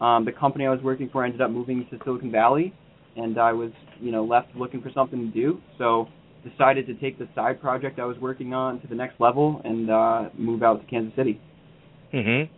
[0.00, 2.72] Um, the company I was working for ended up moving to Silicon Valley,
[3.16, 3.70] and I was,
[4.00, 5.60] you know, left looking for something to do.
[5.76, 6.08] So
[6.48, 9.90] decided to take the side project I was working on to the next level and
[9.90, 11.40] uh, move out to Kansas City.
[12.12, 12.48] Mhm.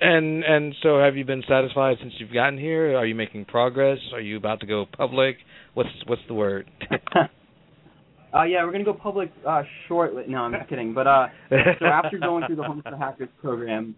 [0.00, 2.96] And and so have you been satisfied since you've gotten here?
[2.96, 3.98] Are you making progress?
[4.12, 5.36] Are you about to go public?
[5.74, 6.70] What's what's the word?
[8.34, 10.24] uh yeah, we're gonna go public uh shortly.
[10.28, 10.92] No, I'm just kidding.
[10.92, 11.26] But uh
[11.78, 13.94] so after going through the Homes for Hackers program,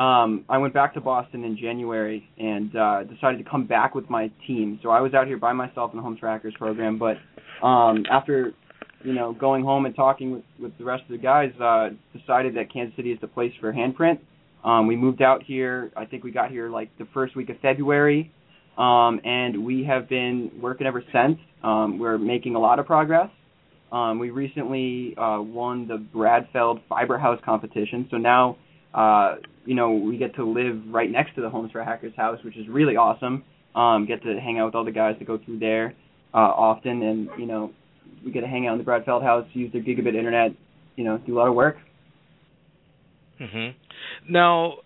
[0.00, 4.08] um I went back to Boston in January and uh decided to come back with
[4.08, 4.80] my team.
[4.82, 7.16] So I was out here by myself in the Home for Hackers program, but
[7.62, 8.52] um, after
[9.04, 12.56] you know going home and talking with with the rest of the guys, uh, decided
[12.56, 14.18] that Kansas City is the place for handprint.
[14.64, 15.90] Um, we moved out here.
[15.96, 18.32] I think we got here like the first week of February,
[18.76, 21.38] um, and we have been working ever since.
[21.62, 23.30] Um, we're making a lot of progress.
[23.92, 28.56] Um, we recently uh, won the Brad Feld Fiber House competition, so now
[28.94, 29.36] uh,
[29.70, 32.56] you know we get to live right next to the Homes for Hackers house, which
[32.56, 33.44] is really awesome.
[33.76, 35.94] Um, get to hang out with all the guys that go through there
[36.34, 37.70] uh, often, and you know
[38.24, 40.50] we get to hang out in the Brad Feld house, use their gigabit internet,
[40.96, 41.76] you know, do a lot of work.
[43.40, 43.74] Mhm.
[44.28, 44.78] Now,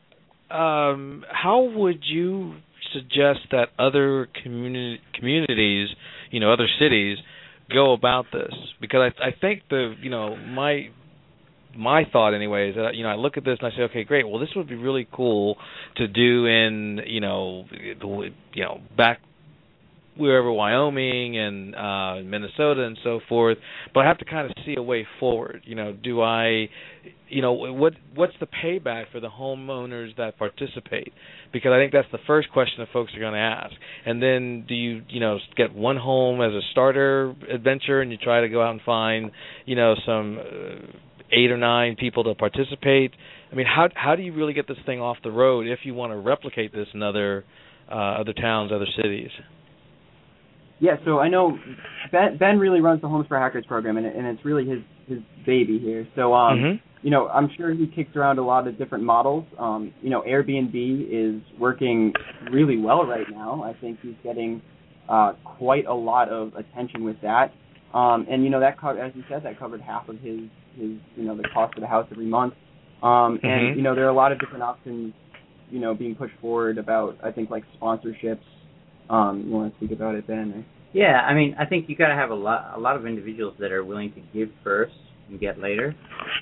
[0.50, 2.56] um, how would you
[2.92, 5.88] suggest that other communi- communities,
[6.30, 7.16] you know, other cities,
[7.72, 8.52] go about this?
[8.82, 10.90] Because I, I think the, you know, my
[11.76, 14.04] my thought anyway is that you know I look at this and I say, okay,
[14.04, 14.28] great.
[14.28, 15.56] Well, this would be really cool
[15.96, 19.20] to do in you know, you know, back
[20.16, 23.58] wherever Wyoming and uh Minnesota and so forth
[23.92, 25.62] but I have to kind of see a way forward.
[25.64, 26.68] You know do I
[27.28, 31.12] you know what what's the payback for the homeowners that participate?
[31.52, 33.74] Because I think that's the first question that folks are going to ask.
[34.06, 38.18] And then do you you know get one home as a starter adventure and you
[38.18, 39.32] try to go out and find
[39.66, 40.86] you know some uh,
[41.34, 43.12] eight or nine people to participate
[43.50, 45.94] I mean how how do you really get this thing off the road if you
[45.94, 47.44] want to replicate this in other
[47.90, 49.30] uh other towns other cities
[50.80, 51.58] yeah, so I know
[52.10, 55.18] Ben Ben really runs the Homes for Hackers program, and and it's really his his
[55.46, 56.06] baby here.
[56.16, 57.06] So um, mm-hmm.
[57.06, 59.44] you know, I'm sure he kicks around a lot of different models.
[59.58, 60.74] Um, you know, Airbnb
[61.10, 62.12] is working
[62.50, 63.62] really well right now.
[63.62, 64.60] I think he's getting
[65.08, 67.52] uh, quite a lot of attention with that.
[67.94, 70.40] Um, and you know that co- as you said, that covered half of his
[70.76, 72.54] his you know the cost of the house every month.
[73.02, 73.46] Um, mm-hmm.
[73.46, 75.12] and you know there are a lot of different options,
[75.70, 78.40] you know, being pushed forward about I think like sponsorships
[79.10, 80.52] um, you want to speak about it, Ben?
[80.52, 80.64] Or?
[80.92, 83.54] Yeah, I mean, I think you got to have a lot, a lot of individuals
[83.58, 84.94] that are willing to give first
[85.28, 85.94] and get later.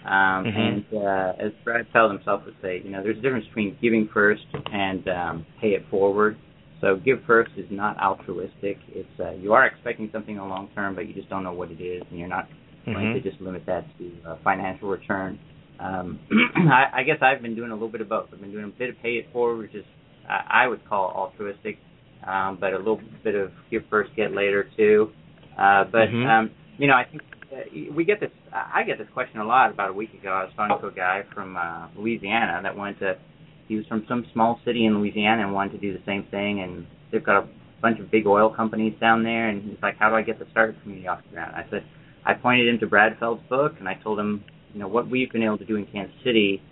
[0.05, 0.61] Um, mm-hmm.
[0.61, 4.09] And uh, as Brad Feld himself would say, you know, there's a difference between giving
[4.12, 6.37] first and um, pay it forward.
[6.81, 8.77] So give first is not altruistic.
[8.88, 11.53] It's uh, you are expecting something in the long term, but you just don't know
[11.53, 12.49] what it is, and you're not
[12.87, 12.92] mm-hmm.
[12.92, 15.38] going to just limit that to uh, financial return.
[15.81, 16.21] Um,
[16.71, 18.29] I, I guess I've been doing a little bit of both.
[18.33, 19.85] I've been doing a bit of pay it forward, which is
[20.29, 21.79] I, I would call altruistic,
[22.27, 25.11] um, but a little bit of give first, get later too.
[25.59, 26.27] Uh, but mm-hmm.
[26.27, 28.31] um, you know, I think uh, we get this.
[28.53, 29.71] I get this question a lot.
[29.71, 32.99] About a week ago, I was talking to a guy from uh, Louisiana that wanted
[33.01, 33.18] to.
[33.68, 36.61] He was from some small city in Louisiana and wanted to do the same thing,
[36.61, 37.49] and they've got a
[37.81, 39.49] bunch of big oil companies down there.
[39.49, 41.85] And he's like, "How do I get the startup community off the ground?" I said,
[42.25, 45.31] I pointed him to Brad Feld's book, and I told him, you know, what we've
[45.31, 46.63] been able to do in Kansas City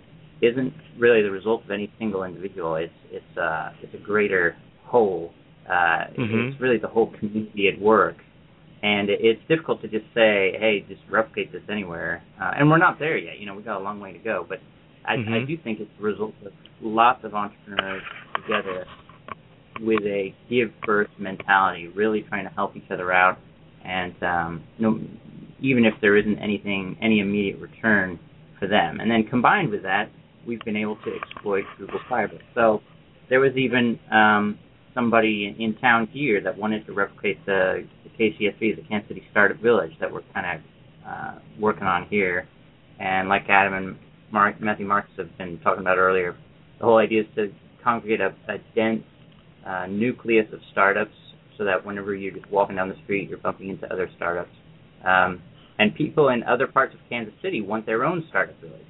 [0.41, 2.75] isn't really the result of any single individual.
[2.75, 5.33] It's it's uh it's a greater whole
[5.71, 6.49] uh, mm-hmm.
[6.49, 8.15] It's really the whole community at work,
[8.81, 12.99] and it's difficult to just say, "Hey, just replicate this anywhere." Uh, and we're not
[12.99, 13.39] there yet.
[13.39, 14.45] You know, we've got a long way to go.
[14.47, 14.59] But
[15.05, 15.33] I, mm-hmm.
[15.33, 18.01] I do think it's the result of lots of entrepreneurs
[18.35, 18.85] together
[19.81, 23.37] with a give first mentality, really trying to help each other out,
[23.85, 24.99] and um, you know,
[25.61, 28.19] even if there isn't anything, any immediate return
[28.59, 28.99] for them.
[28.99, 30.09] And then combined with that,
[30.45, 32.39] we've been able to exploit Google Fiber.
[32.55, 32.81] So
[33.29, 34.57] there was even um,
[34.93, 39.57] somebody in town here that wanted to replicate the, the KCSV, the Kansas City Startup
[39.61, 42.47] Village, that we're kind of uh, working on here.
[42.99, 43.97] And like Adam and
[44.31, 46.35] Mark, Matthew Marcus have been talking about earlier,
[46.79, 47.51] the whole idea is to
[47.83, 49.03] congregate a, a dense
[49.65, 51.15] uh, nucleus of startups
[51.57, 54.51] so that whenever you're just walking down the street, you're bumping into other startups.
[55.05, 55.41] Um,
[55.81, 58.85] and people in other parts of Kansas City want their own startup village.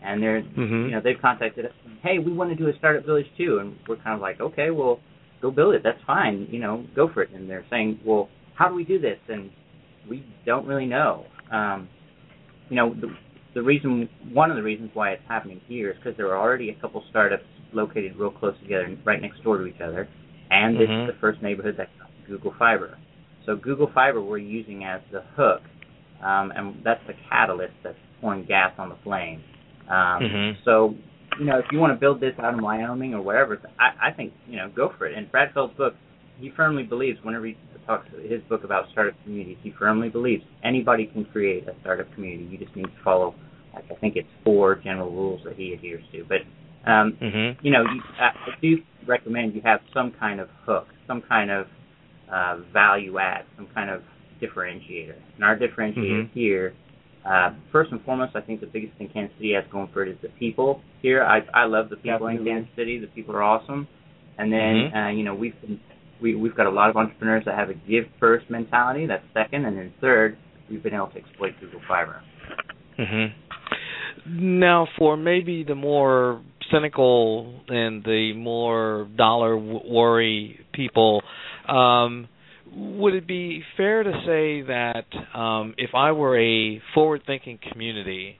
[0.00, 0.60] And they're, mm-hmm.
[0.60, 1.72] you know, they've contacted us,
[2.04, 3.58] hey, we want to do a startup village too.
[3.58, 5.00] And we're kind of like, okay, well,
[5.42, 5.82] go build it.
[5.82, 6.46] That's fine.
[6.48, 7.30] You know, go for it.
[7.34, 9.18] And they're saying, well, how do we do this?
[9.28, 9.50] And
[10.08, 11.24] we don't really know.
[11.50, 11.88] Um,
[12.70, 13.08] you know, the,
[13.56, 16.70] the reason, one of the reasons why it's happening here is because there are already
[16.70, 20.08] a couple startups located real close together, right next door to each other,
[20.50, 21.10] and this mm-hmm.
[21.10, 21.88] is the first neighborhood that
[22.28, 22.98] Google Fiber.
[23.46, 25.62] So Google Fiber we're using as the hook,
[26.22, 29.42] um, and that's the catalyst that's pouring gas on the flame.
[29.88, 30.60] Um, mm-hmm.
[30.64, 30.94] So
[31.38, 34.12] you know, if you want to build this out in Wyoming or wherever, I, I
[34.12, 35.16] think you know, go for it.
[35.16, 35.94] And Brad Feld's book,
[36.38, 41.06] he firmly believes whenever he talks his book about startup communities, he firmly believes anybody
[41.06, 42.44] can create a startup community.
[42.50, 43.34] You just need to follow,
[43.74, 46.24] like I think it's four general rules that he adheres to.
[46.24, 47.64] But um, mm-hmm.
[47.64, 48.76] you know, you, I, I do
[49.06, 51.66] recommend you have some kind of hook, some kind of
[52.32, 54.02] uh, value add, some kind of
[54.40, 55.16] differentiator.
[55.34, 56.38] And our differentiator mm-hmm.
[56.38, 56.74] here
[57.28, 60.10] uh, first and foremost, I think the biggest thing Kansas City has going for it
[60.10, 61.24] is the people here.
[61.24, 62.50] I I love the people Definitely.
[62.50, 62.98] in Kansas City.
[63.00, 63.88] The people are awesome.
[64.38, 64.96] And then Mm-hmm.
[64.96, 65.80] uh, you know we've been,
[66.22, 69.06] we we've got a lot of entrepreneurs that have a give first mentality.
[69.06, 70.38] That's second, and then third,
[70.70, 72.22] we've been able to exploit Google Fiber.
[72.98, 74.58] Mm-hmm.
[74.60, 81.22] Now, for maybe the more cynical and the more dollar w- worry people,
[81.68, 82.28] um,
[82.76, 85.06] would it be fair to say that
[85.38, 88.38] um, if I were a forward-thinking community,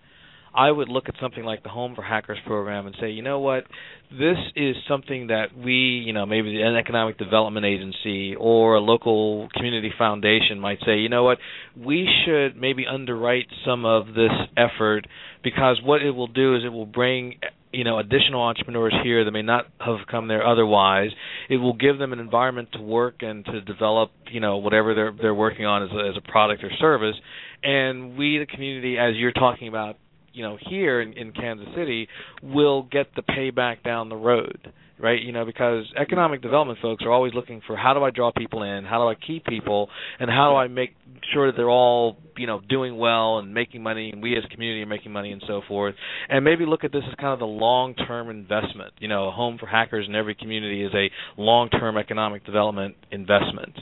[0.55, 3.40] I would look at something like the Home for Hackers program and say, you know
[3.40, 3.64] what,
[4.11, 9.49] this is something that we, you know, maybe an economic development agency or a local
[9.55, 11.38] community foundation might say, you know what,
[11.77, 15.07] we should maybe underwrite some of this effort
[15.43, 17.34] because what it will do is it will bring
[17.73, 21.11] you know additional entrepreneurs here that may not have come there otherwise.
[21.49, 25.14] It will give them an environment to work and to develop you know whatever they're
[25.21, 27.17] they're working on as a, as a product or service.
[27.62, 29.97] And we, the community, as you're talking about,
[30.33, 32.09] you know here in, in Kansas City
[32.43, 35.20] will get the payback down the road right?
[35.20, 38.62] You know, because economic development folks are always looking for how do I draw people
[38.62, 39.88] in, how do I keep people,
[40.18, 40.94] and how do I make
[41.32, 44.49] sure that they're all you know doing well and making money, and we as a
[44.49, 45.94] community are making money and so forth.
[46.28, 48.94] And maybe look at this as kind of the long-term investment.
[48.99, 53.78] You know, a home for hackers in every community is a long-term economic development investment.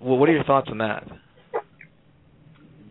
[0.00, 1.06] Well, what are your thoughts on that?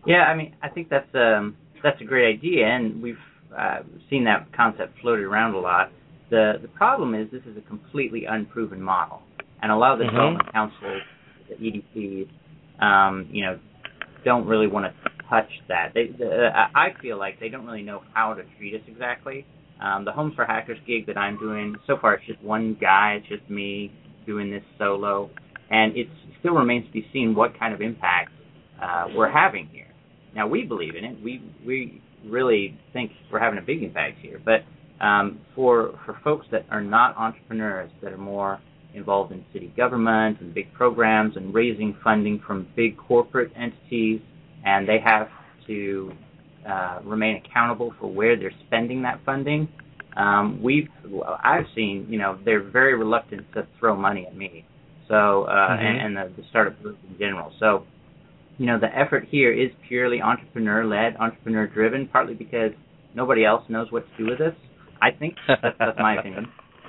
[0.06, 3.16] Yeah, I mean, I think that's um that's a great idea, and we've
[3.56, 5.90] uh, seen that concept floated around a lot.
[6.32, 9.20] The the problem is this is a completely unproven model,
[9.60, 10.16] and a lot of the mm-hmm.
[10.16, 11.02] development councils,
[11.50, 12.28] the EDCs,
[12.82, 13.58] um, you know,
[14.24, 15.92] don't really want to touch that.
[15.92, 19.44] They, the, I feel like they don't really know how to treat us exactly.
[19.78, 23.18] Um, the Homes for Hackers gig that I'm doing so far, it's just one guy.
[23.20, 23.92] It's just me
[24.24, 25.28] doing this solo,
[25.70, 26.06] and it
[26.40, 28.30] still remains to be seen what kind of impact
[28.82, 29.92] uh, we're having here.
[30.34, 31.22] Now we believe in it.
[31.22, 34.62] We we really think we're having a big impact here, but
[35.02, 38.60] um, for for folks that are not entrepreneurs, that are more
[38.94, 44.20] involved in city government and big programs and raising funding from big corporate entities,
[44.64, 45.28] and they have
[45.66, 46.12] to
[46.68, 49.68] uh, remain accountable for where they're spending that funding.
[50.16, 50.88] Um, we've
[51.42, 54.64] I've seen you know they're very reluctant to throw money at me,
[55.08, 55.84] so uh, mm-hmm.
[55.84, 57.52] and, and the, the startup group in general.
[57.58, 57.84] So
[58.58, 62.72] you know the effort here is purely entrepreneur led, entrepreneur driven, partly because
[63.16, 64.54] nobody else knows what to do with this.
[65.02, 66.46] I think that's, that's my opinion.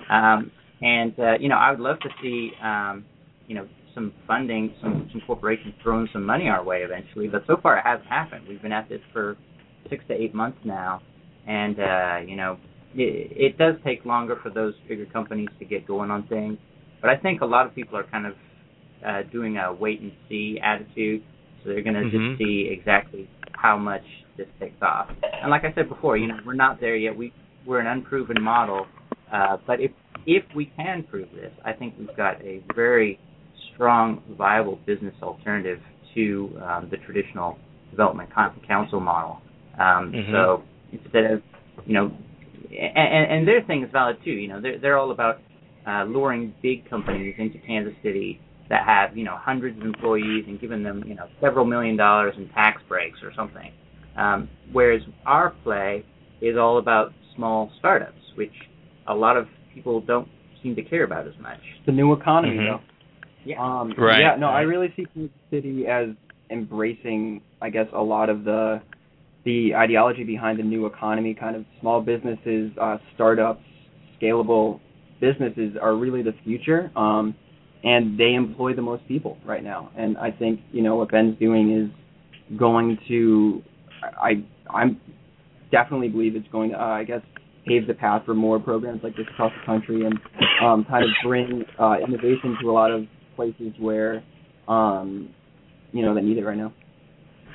[0.09, 0.51] Um,
[0.81, 3.05] and uh, you know, I would love to see um,
[3.47, 7.27] you know some funding, some some corporations throwing some money our way eventually.
[7.27, 8.45] But so far, it hasn't happened.
[8.47, 9.37] We've been at this for
[9.89, 11.01] six to eight months now,
[11.47, 12.57] and uh, you know,
[12.93, 16.57] it, it does take longer for those bigger companies to get going on things.
[17.01, 18.33] But I think a lot of people are kind of
[19.05, 21.23] uh, doing a wait and see attitude.
[21.63, 22.31] So they're going to mm-hmm.
[22.31, 24.03] just see exactly how much
[24.37, 25.09] this takes off.
[25.41, 27.15] And like I said before, you know, we're not there yet.
[27.15, 27.33] We
[27.65, 28.85] we're an unproven model.
[29.31, 29.91] Uh, but if
[30.25, 33.19] if we can prove this, I think we've got a very
[33.73, 35.79] strong, viable business alternative
[36.15, 37.57] to um, the traditional
[37.91, 38.29] development
[38.67, 39.41] council model.
[39.73, 40.31] Um, mm-hmm.
[40.31, 41.41] So instead of,
[41.85, 42.11] you know,
[42.69, 44.31] and, and their thing is valid too.
[44.31, 45.41] You know, they're they're all about
[45.87, 48.39] uh, luring big companies into Kansas City
[48.69, 52.33] that have you know hundreds of employees and giving them you know several million dollars
[52.37, 53.71] in tax breaks or something.
[54.15, 56.05] Um, whereas our play
[56.41, 58.53] is all about small startups, which
[59.07, 60.27] a lot of people don't
[60.61, 61.59] seem to care about as much.
[61.85, 62.65] The new economy, mm-hmm.
[62.65, 62.81] though.
[63.45, 63.61] Yeah.
[63.61, 64.21] Um, right.
[64.21, 64.35] Yeah.
[64.37, 66.09] No, I really see Kansas City as
[66.49, 68.81] embracing, I guess, a lot of the
[69.43, 73.61] the ideology behind the new economy, kind of small businesses, uh, startups,
[74.21, 74.79] scalable
[75.19, 76.89] businesses are really the future.
[76.95, 77.35] Um,
[77.83, 79.91] and they employ the most people right now.
[79.97, 83.61] And I think you know what Ben's doing is going to,
[84.01, 84.99] I I'm
[85.73, 87.21] definitely believe it's going to, uh, I guess,
[87.65, 90.13] pave the path for more programs like this across the country and
[90.63, 93.05] um, kind of bring uh, innovation to a lot of
[93.35, 94.23] places where,
[94.67, 95.33] um,
[95.91, 96.73] you know, that need it right now.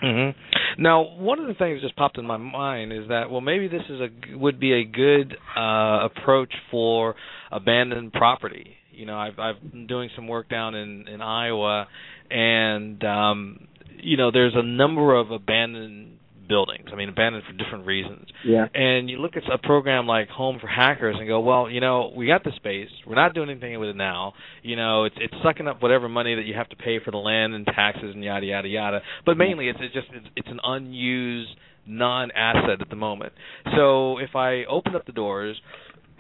[0.03, 0.83] Mm-hmm.
[0.83, 3.67] Now, one of the things that just popped in my mind is that well, maybe
[3.67, 7.17] this is a would be a good uh, approach for
[7.51, 8.77] abandoned property.
[8.93, 11.89] You know, I've I've been doing some work down in in Iowa,
[12.31, 13.69] and um,
[14.01, 16.18] you know, there's a number of abandoned
[16.49, 16.89] buildings.
[16.93, 18.27] I mean, abandoned for different reasons.
[18.45, 18.67] Yeah.
[18.75, 22.13] And you look at a program like Home for Hackers and go, well, you know,
[22.17, 22.89] we got the space.
[23.07, 24.35] We're not doing anything with it now.
[24.63, 27.19] You know, it's it's sucking up whatever money that you have to pay for the
[27.19, 29.01] land and taxes and yada yada yada.
[29.25, 29.39] But mm-hmm.
[29.39, 31.51] mainly, it's, it's just it's, it's an unused
[31.87, 33.33] non-asset at the moment.
[33.75, 35.57] So if I open up the doors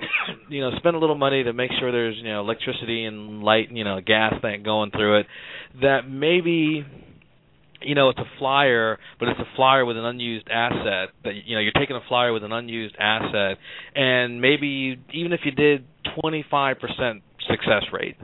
[0.48, 3.70] you know, spend a little money to make sure there's, you know, electricity and light,
[3.70, 5.26] you know, gas thing going through it,
[5.82, 6.86] that maybe
[7.82, 11.10] you know it's a flyer, but it's a flyer with an unused asset.
[11.24, 13.58] That you know you're taking a flyer with an unused asset,
[13.94, 15.84] and maybe you, even if you did
[16.22, 16.76] 25%
[17.48, 18.16] success rate,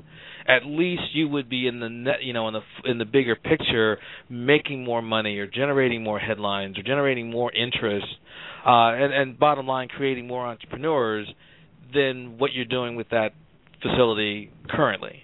[0.47, 3.37] at least you would be in the net, you know, in the in the bigger
[3.37, 3.99] picture,
[4.29, 8.07] making more money or generating more headlines or generating more interest,
[8.67, 11.29] uh, and and bottom line, creating more entrepreneurs
[11.95, 13.31] than what you're doing with that
[13.83, 15.23] facility currently.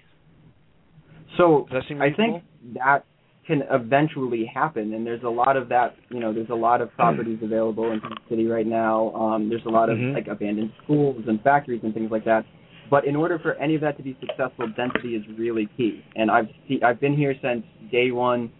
[1.37, 2.43] So I think
[2.75, 3.05] that
[3.47, 4.93] can eventually happen.
[4.93, 7.99] And there's a lot of that you know there's a lot of properties available in
[7.99, 9.11] the city right now.
[9.13, 10.15] Um there's a lot of mm-hmm.
[10.15, 12.45] like abandoned schools and factories and things like that.
[12.89, 16.03] But in order for any of that to be successful density is really key.
[16.15, 18.51] And i've see, i've been here since day one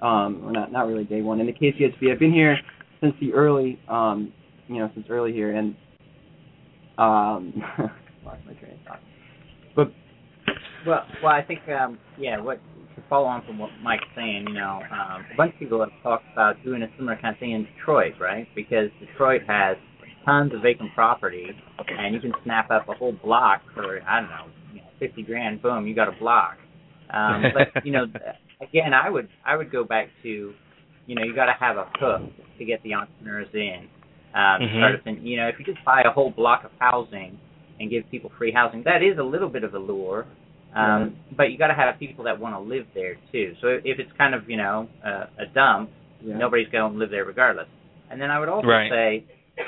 [0.00, 1.40] um or not not really day one.
[1.40, 2.56] In the KCSV i've been here
[3.00, 4.32] since the early um
[4.68, 5.54] you know since early here.
[5.54, 5.76] And
[6.96, 7.62] um
[8.24, 9.00] lost my train of thought.
[9.76, 9.92] But
[10.86, 12.58] well well i think um yeah what
[12.96, 15.92] to follow on from what Mike's saying, you know, um, a bunch of people have
[16.02, 18.46] talked about doing a similar kind of thing in Detroit, right?
[18.54, 19.76] Because Detroit has
[20.24, 21.46] tons of vacant property,
[21.88, 25.22] and you can snap up a whole block for I don't know, you know fifty
[25.22, 25.62] grand.
[25.62, 26.56] Boom, you got a block.
[27.12, 28.06] Um, but you know,
[28.60, 30.28] again, I would I would go back to,
[31.06, 32.22] you know, you got to have a hook
[32.58, 33.88] to get the entrepreneurs in.
[34.34, 34.76] Um, Mhm.
[34.78, 37.36] start a, you know, if you just buy a whole block of housing
[37.80, 40.26] and give people free housing, that is a little bit of a lure.
[40.74, 43.54] Um, But you got to have people that want to live there too.
[43.60, 45.10] So if it's kind of you know a,
[45.42, 45.90] a dump,
[46.22, 46.36] Yeah.
[46.36, 47.68] nobody's going to live there regardless.
[48.10, 48.90] And then I would also Right.
[48.90, 49.24] say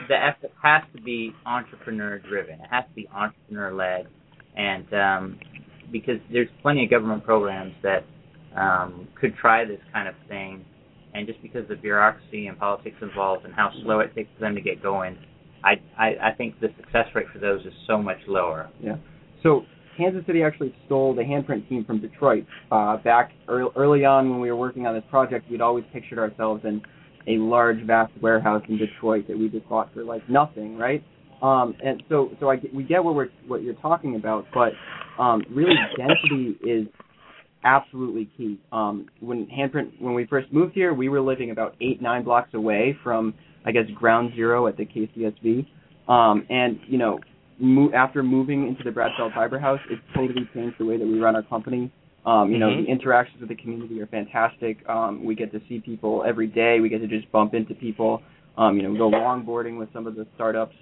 [0.08, 2.54] the effort has to be entrepreneur driven.
[2.60, 4.06] It has to be entrepreneur led,
[4.56, 5.38] and um,
[5.90, 8.04] because there's plenty of government programs that
[8.56, 10.64] um, could try this kind of thing,
[11.14, 14.40] and just because of the bureaucracy and politics involved and how slow it takes for
[14.40, 15.16] them to get going,
[15.64, 18.70] I, I I think the success rate for those is so much lower.
[18.80, 18.96] Yeah.
[19.42, 19.64] So
[20.02, 22.44] Kansas City actually stole the handprint team from Detroit.
[22.72, 26.18] Uh, back early, early on when we were working on this project, we'd always pictured
[26.18, 26.82] ourselves in
[27.28, 31.04] a large, vast warehouse in Detroit that we just bought for like nothing, right?
[31.40, 34.72] Um, and so, so I we get what we're what you're talking about, but
[35.22, 36.86] um, really density is
[37.64, 38.60] absolutely key.
[38.72, 42.54] Um, when handprint when we first moved here, we were living about eight nine blocks
[42.54, 43.34] away from
[43.64, 45.66] I guess ground zero at the KCSV,
[46.08, 47.20] um, and you know
[47.62, 51.06] mo- after moving into the Brad Feld Fiber House, it's totally changed the way that
[51.06, 51.90] we run our company.
[52.26, 52.84] Um, you know, Mhm.
[52.84, 54.88] the interactions with the community are fantastic.
[54.88, 56.80] Um, we get to see people every day.
[56.80, 58.22] We get to just bump into people.
[58.58, 60.76] Um, you know, we go longboarding with some of the startups,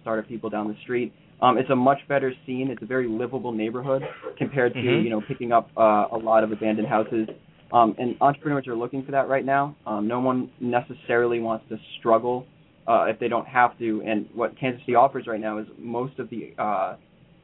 [0.00, 1.12] startup people down the street.
[1.42, 2.70] Um, it's a much better scene.
[2.70, 4.06] It's a very livable neighborhood
[4.38, 5.02] compared to Mhm.
[5.04, 7.28] you know picking up uh, a lot of abandoned houses.
[7.72, 9.74] Um, and entrepreneurs are looking for that right now.
[9.86, 12.46] Um, no one necessarily wants to struggle
[12.88, 14.02] uh, if they don't have to.
[14.06, 16.96] And what Kansas City offers right now is most of the uh,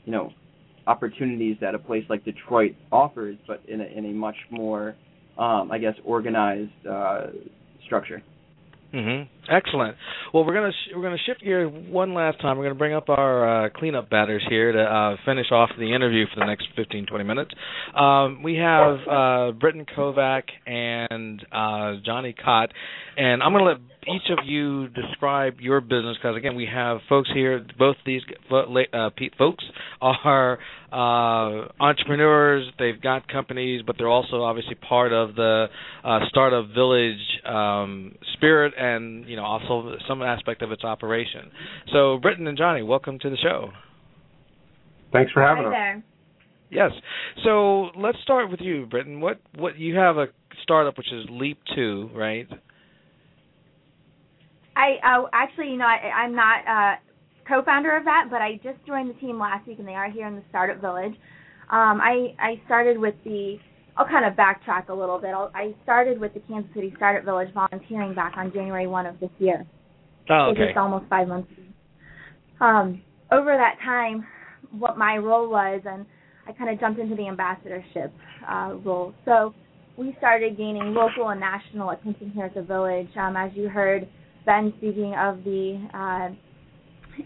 [0.04, 0.32] you know
[0.86, 4.96] opportunities that a place like Detroit offers, but in a, in a much more
[5.38, 7.28] um, I guess organized uh,
[7.86, 8.22] structure.
[8.92, 9.96] hmm Excellent.
[10.32, 12.58] Well, we're gonna sh- we're gonna shift gears one last time.
[12.58, 16.26] We're gonna bring up our uh, cleanup batters here to uh, finish off the interview
[16.32, 17.50] for the next 15, 20 minutes.
[17.94, 22.70] Um, we have uh, Brittain Kovac and uh, Jonny Kot,
[23.16, 27.28] and I'm gonna let each of you describe your business because again, we have folks
[27.34, 27.64] here.
[27.78, 29.64] Both these uh, folks
[30.00, 30.58] are
[30.92, 32.66] uh, entrepreneurs.
[32.78, 35.66] They've got companies, but they're also obviously part of the
[36.28, 41.50] startup village um, spirit and you know also some aspect of its operation.
[41.90, 43.70] So, Brittain and Jonny, welcome to the show.
[45.10, 45.72] Thanks for having Hi us.
[45.72, 46.04] there.
[46.70, 46.90] Yes.
[47.44, 49.20] So let's start with you, Brittain.
[49.20, 50.26] What what you have a
[50.62, 52.46] startup which is Leap Two, right?
[54.76, 56.96] I uh, actually, you know, I, I'm not uh,
[57.48, 60.26] co-founder of that, but I just joined the team last week, and they are here
[60.26, 61.14] in the startup village.
[61.70, 63.56] Um, I I started with the.
[63.96, 65.30] I'll kind of backtrack a little bit.
[65.30, 69.20] I'll, I started with the Kansas City Startup Village volunteering back on January 1 of
[69.20, 69.66] this year.
[70.30, 70.66] Oh, okay.
[70.66, 71.50] just almost five months.
[71.52, 72.64] ago.
[72.64, 74.26] Um, over that time,
[74.70, 76.06] what my role was, and
[76.46, 78.12] I kind of jumped into the ambassadorship
[78.48, 79.14] uh, role.
[79.24, 79.54] So
[79.96, 83.08] we started gaining local and national attention here at the village.
[83.16, 84.08] Um, as you heard
[84.46, 86.28] Ben speaking of the uh,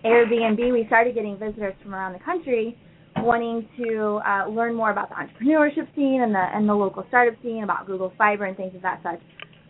[0.05, 2.77] Airbnb, we started getting visitors from around the country
[3.19, 7.41] wanting to uh, learn more about the entrepreneurship scene and the and the local startup
[7.43, 9.21] scene, about Google Fiber and things of that such.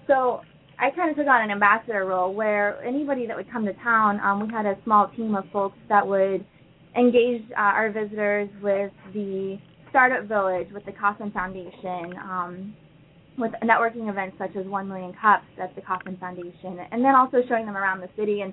[0.06, 0.40] So
[0.78, 4.20] I kind of took on an ambassador role where anybody that would come to town,
[4.20, 6.44] um, we had a small team of folks that would
[6.96, 9.58] engage uh, our visitors with the
[9.90, 12.74] Startup Village, with the Kauffman Foundation, um,
[13.38, 17.38] with networking events such as One Million Cups at the Kauffman Foundation, and then also
[17.48, 18.52] showing them around the city and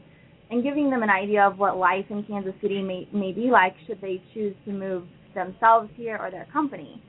[0.53, 3.73] and giving them an idea of what life in Kansas City may may be like
[3.87, 7.01] should they choose to move themselves here or their company.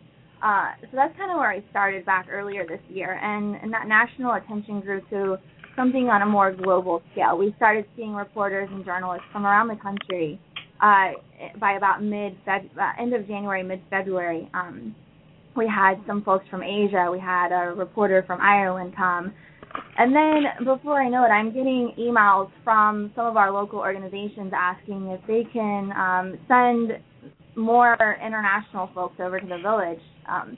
[0.42, 3.86] Uh, so that's kind of where I started back earlier this year, and, and that
[3.86, 5.36] national attention grew to
[5.76, 7.36] something on a more global scale.
[7.36, 10.40] We started seeing reporters and journalists from around the country
[10.80, 11.12] uh,
[11.60, 12.58] by about mid uh,
[12.98, 14.48] end of January, mid February.
[14.54, 14.94] Um,
[15.54, 17.10] we had some folks from Asia.
[17.12, 19.34] We had a reporter from Ireland come.
[19.96, 24.52] And then before I know it, I'm getting emails from some of our local organizations
[24.54, 26.92] asking if they can um, send
[27.56, 30.56] more international folks over to the village um,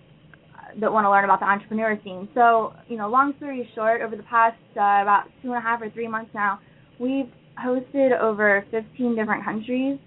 [0.80, 2.28] that want to learn about the entrepreneur scene.
[2.34, 5.82] So, you know, long story short, over the past uh, about two and a half
[5.82, 6.60] or three months now,
[6.98, 7.30] we've
[7.62, 9.98] hosted over 15 different countries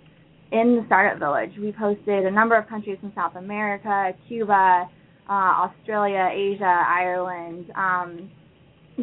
[0.52, 1.52] in the startup village.
[1.60, 4.90] We've hosted a number of countries from South America, Cuba,
[5.30, 8.32] uh, Australia, Asia, Ireland, um,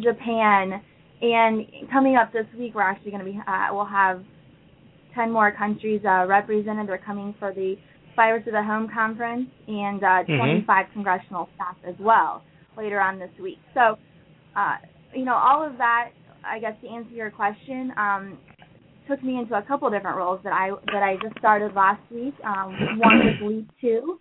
[0.02, 0.82] Japan,
[1.22, 4.22] and coming up this week, we're actually going to be uh, we'll have
[5.14, 6.88] 10 more countries uh, represented.
[6.88, 7.76] They're coming for the
[8.14, 10.38] Fiber to the Home conference and uh, Mhm.
[10.38, 12.42] 25 congressional staff as well
[12.76, 13.58] later on this week.
[13.74, 13.98] So,
[14.54, 14.76] uh,
[15.14, 16.10] you know, all of that,
[16.44, 18.38] I guess, to answer your question, um,
[19.06, 22.34] took me into a couple different roles that I that I just started last week.
[22.44, 24.20] Um, one is Leap Two,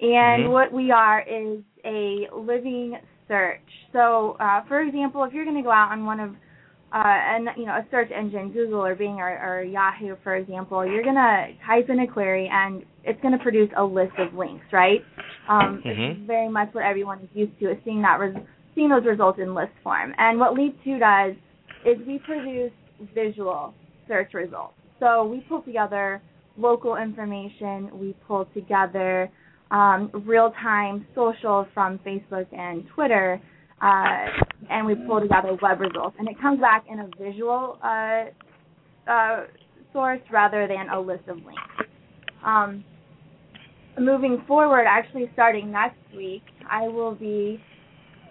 [0.00, 0.50] and Mhm.
[0.52, 2.98] what we are is a living
[3.30, 3.60] search.
[3.92, 6.30] So, uh, for example, if you're going to go out on one of
[6.92, 10.84] uh, and you know a search engine, Google or Bing or, or Yahoo, for example,
[10.84, 14.34] you're going to type in a query and it's going to produce a list of
[14.34, 15.00] links, right?
[15.48, 16.10] Um, Mhm.
[16.10, 18.36] It's very much what everyone is used to is seeing that res-
[18.74, 20.12] seeing those results in list form.
[20.18, 21.36] And what Leap2 does
[21.86, 22.72] is we produce
[23.14, 23.72] visual
[24.08, 24.74] search results.
[24.98, 26.20] So we pull together
[26.58, 29.30] local information, we pull together
[29.70, 33.40] um, real-time social from Facebook and Twitter,
[33.80, 34.26] uh,
[34.68, 36.16] and we pull together web results.
[36.18, 38.24] And it comes back in a visual uh,
[39.10, 39.44] uh,
[39.92, 41.62] source rather than a list of links.
[42.44, 42.84] Um,
[43.98, 47.62] moving forward, actually starting next week, I will be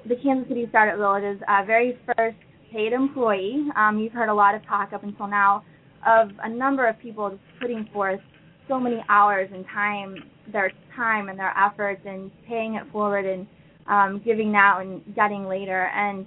[0.07, 2.37] the Kansas City Startup Village's very first
[2.71, 3.67] paid employee.
[3.75, 5.63] Um, you've heard a lot of talk up until now
[6.07, 8.19] of a number of people putting forth
[8.67, 10.15] so many hours and time,
[10.51, 13.47] their time and their efforts, and paying it forward and
[13.87, 15.89] um, giving now and getting later.
[15.95, 16.25] And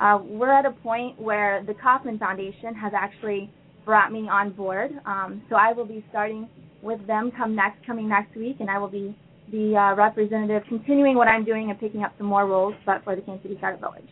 [0.00, 3.50] uh, we're at a point where the Kauffman Foundation has actually
[3.84, 4.90] brought me on board.
[5.06, 6.48] Um, so I will be starting
[6.82, 9.16] with them come next coming next week, and I will be
[9.50, 13.14] the uh, representative, continuing what I'm doing and picking up some more roles, but for
[13.14, 14.08] the Kansas City Startup Village.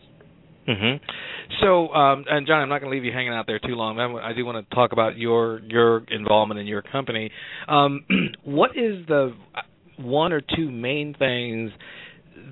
[0.67, 0.95] Hmm
[1.61, 3.99] So, um, and John, I'm not going to leave you hanging out there too long.
[3.99, 7.31] I, I do want to talk about your your involvement in your company.
[7.67, 8.05] Um,
[8.43, 9.33] what is the
[9.97, 11.71] one or two main things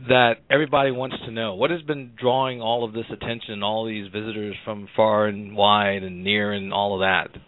[0.07, 1.55] that everybody wants to know?
[1.55, 5.55] What has been drawing all of this attention, and all these visitors from far and
[5.55, 7.39] wide and near, and all of that?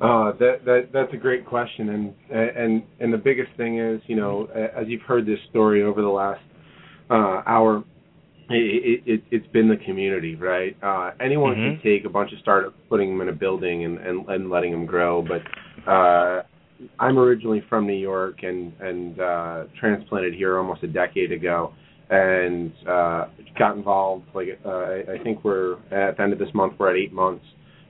[0.00, 4.16] Uh, that that that's a great question, and and and the biggest thing is, you
[4.16, 6.40] know, as you've heard this story over the last
[7.10, 7.84] uh, hour,
[8.48, 10.76] it, it it's been the community, right?
[10.82, 11.62] Uh, anyone Mhm.
[11.62, 14.72] can take a bunch of startups, putting them in a building, and and, and letting
[14.72, 15.42] them grow, but
[15.90, 16.42] uh,
[16.98, 21.72] I'm originally from New York and and uh, transplanted here almost a decade ago,
[22.10, 23.26] and uh,
[23.58, 24.26] got involved.
[24.34, 27.12] Like uh, I, I think we're at the end of this month, we're at eight
[27.12, 27.44] months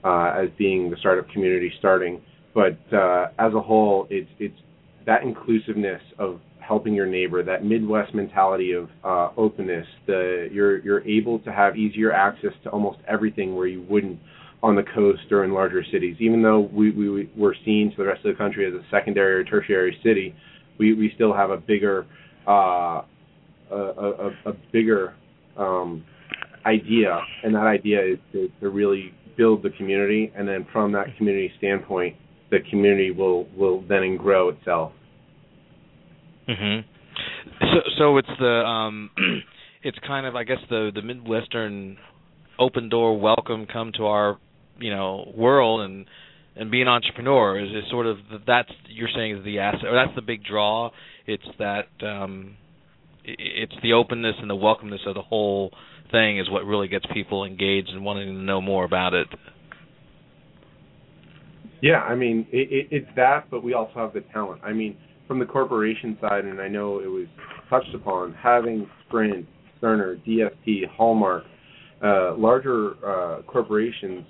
[0.05, 2.21] uh, as being the startup community starting.
[2.55, 4.59] But uh, as a whole, it's it's
[5.07, 6.41] that inclusiveness of
[6.71, 9.89] helping your neighbor, that Midwest mentality of uh, openness.
[10.07, 14.21] The you're you're able to have easier access to almost everything where you wouldn't
[14.63, 16.17] on the coast or in larger cities.
[16.21, 19.35] Even though we we we're seen to the rest of the country as a secondary
[19.41, 20.33] or tertiary city,
[20.79, 22.07] we we still have a bigger
[22.47, 23.03] uh,
[23.73, 25.17] a, a, a bigger
[25.57, 26.05] um,
[26.67, 31.17] idea, and that idea is to, to really build the community, and then from that
[31.17, 32.15] community standpoint,
[32.53, 34.93] the community will will then grow itself.
[36.51, 36.81] Hmm
[37.61, 39.11] So, so it's the um,
[39.83, 41.97] it's kind of I guess the the midwestern
[42.59, 44.39] open door welcome come to our
[44.79, 46.07] you know world and
[46.57, 49.95] and be an entrepreneur is, is sort of that's you're saying is the asset or
[49.95, 50.91] that's the big draw.
[51.27, 52.57] It's that um,
[53.25, 55.71] it's the openness and the welcomeness of the whole
[56.11, 59.29] thing is what really gets people engaged and wanting to know more about it.
[61.81, 64.61] Yeah, I mean it, it, it's that, but we also have the talent.
[64.65, 64.97] I mean,
[65.31, 67.29] from the corporation side, and I know it was
[67.69, 69.47] touched upon, having Sprint,
[69.81, 71.45] Cerner, DST, Hallmark,
[72.03, 74.25] uh, larger uh, corporations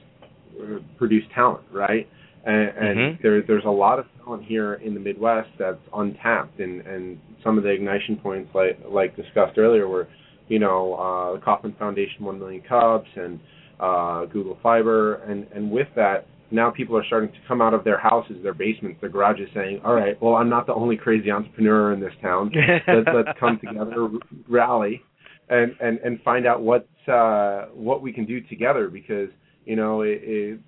[0.60, 2.06] uh, produce talent, right?
[2.44, 3.22] And, and Mhm.
[3.22, 7.56] there, there's a lot of talent here in the Midwest that's untapped, and, and some
[7.56, 10.06] of the ignition points, like like discussed earlier, were,
[10.48, 13.40] you know, uh, the Kauffman Foundation, one million cups, and
[13.78, 17.84] uh, Google Fiber, and and with that, now people are starting to come out of
[17.84, 21.30] their houses, their basements, their garages, saying, "All right, well, I'm not the only crazy
[21.30, 22.50] entrepreneur in this town.
[22.88, 24.08] let's let's come together,
[24.48, 25.02] rally,
[25.48, 29.28] and and and find out what uh, what we can do together." Because
[29.64, 30.60] you know, it, it,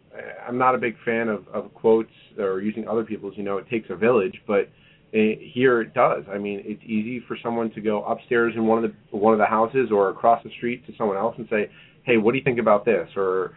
[0.46, 3.34] I'm not a big fan of of quotes or using other people's.
[3.36, 4.68] You know, it takes a village, but
[5.12, 6.24] it, here it does.
[6.30, 9.38] I mean, it's easy for someone to go upstairs in one of the one of
[9.38, 11.70] the houses or across the street to someone else and say,
[12.04, 13.52] "Hey, what do you think about this?" or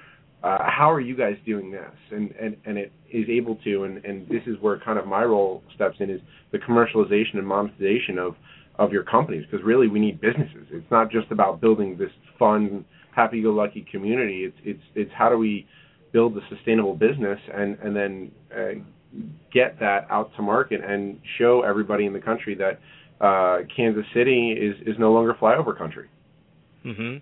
[0.46, 1.96] uh, how are you guys doing this?
[2.12, 5.24] And, and, and it is able to, and, and this is where kind of my
[5.24, 6.22] role steps in, is
[6.54, 8.36] the commercialization and monetization of,
[8.84, 10.66] of your companies, because really we need businesses.
[10.72, 12.86] It's not just about building this fun,
[13.20, 14.40] happy-go-lucky community.
[14.48, 15.54] It's, it's, it's how do we
[16.12, 18.74] build a sustainable business and, and then uh,
[19.52, 22.80] get that out to market and show everybody in the country that
[23.26, 26.08] uh, Kansas City is, is no longer flyover country.
[26.86, 27.22] Mhm.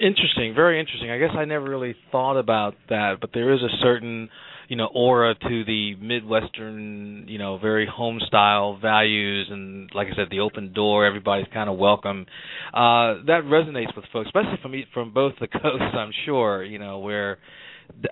[0.00, 1.10] Interesting, very interesting.
[1.10, 4.28] I guess I never really thought about that, but there is a certain,
[4.68, 10.14] you know, aura to the Midwestern, you know, very home style values and like I
[10.14, 12.26] said, the open door, everybody's kind of welcome.
[12.72, 17.00] Uh that resonates with folks, especially from from both the coasts, I'm sure, you know,
[17.00, 17.38] where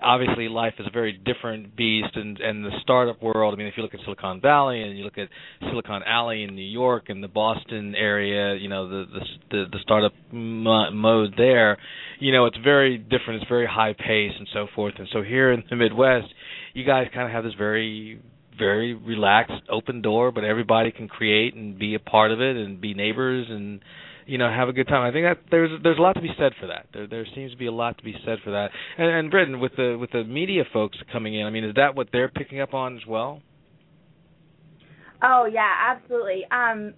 [0.01, 3.53] obviously life is a very different beast and and the startup world.
[3.53, 5.29] I mean if you look at silicon valley and you look at
[5.61, 9.19] silicon alley in new york and the boston area you know the the
[9.51, 11.77] the, the startup mode there
[12.19, 13.41] you know it's very different.
[13.41, 14.95] It's very high pace and so forth.
[14.97, 16.27] And so here in the midwest
[16.73, 18.21] you guys kind of have this very
[18.57, 22.81] very relaxed open door but everybody can create and be a part of it and
[22.81, 23.81] be neighbors and
[24.27, 25.01] you know have a good time.
[25.01, 26.87] I think that there's there's a lot to be said for that.
[26.93, 28.69] There there seems to be a lot to be said for that.
[28.97, 31.95] And, and Brittain, with the with the media folks coming in, I mean, is that
[31.95, 33.41] what they're picking up on as well?
[35.23, 36.45] Oh yeah, absolutely.
[36.51, 36.93] Um,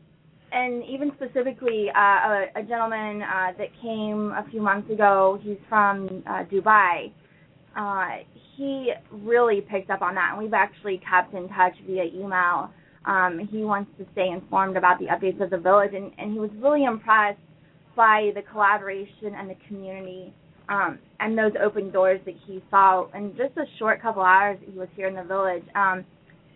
[0.52, 5.40] and even specifically, uh, a, a gentleman uh, that came a few months ago.
[5.42, 7.12] He's from uh, Dubai.
[7.78, 8.24] Uh,
[8.58, 12.72] he really picked up on that, and we've actually kept in touch via email
[13.06, 16.40] um, he wants to stay informed about the updates of the village, and, and he
[16.40, 17.40] was really impressed
[17.96, 20.34] by the collaboration and the community
[20.70, 24.78] um, and those open doors that he saw in just a short couple hours he
[24.78, 25.64] was here in the village.
[25.76, 26.06] Um,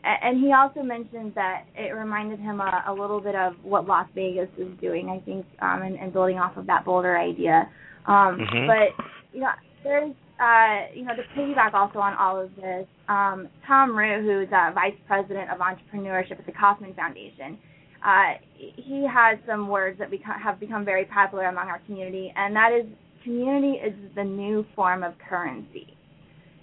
[0.05, 4.07] and he also mentioned that it reminded him a, a little bit of what Las
[4.13, 7.69] Vegas is doing, I think, um, and, and building off of that Boulder idea.
[8.05, 8.67] Um, mm-hmm.
[8.67, 9.51] But you know,
[9.83, 14.51] there's uh, you know, to piggyback also on all of this, um, Thom Ruhe, who's
[14.51, 17.57] uh, Vice President of Entrepreneurship at the Kauffman Foundation,
[18.05, 22.55] uh, he has some words that become, have become very popular among our community, and
[22.55, 22.85] that is
[23.23, 25.95] community is the new form of currency.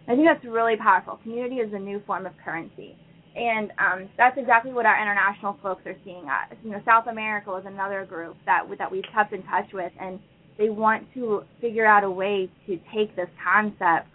[0.06, 1.18] I think that's really powerful.
[1.22, 2.96] Community is the new form of currency.
[3.36, 6.24] And um, that's exactly what our international folks are seeing.
[6.28, 9.92] Uh, you know, South America is another group that that we've kept in touch with,
[10.00, 10.18] and
[10.60, 14.06] they want to figure out a way to take this concept,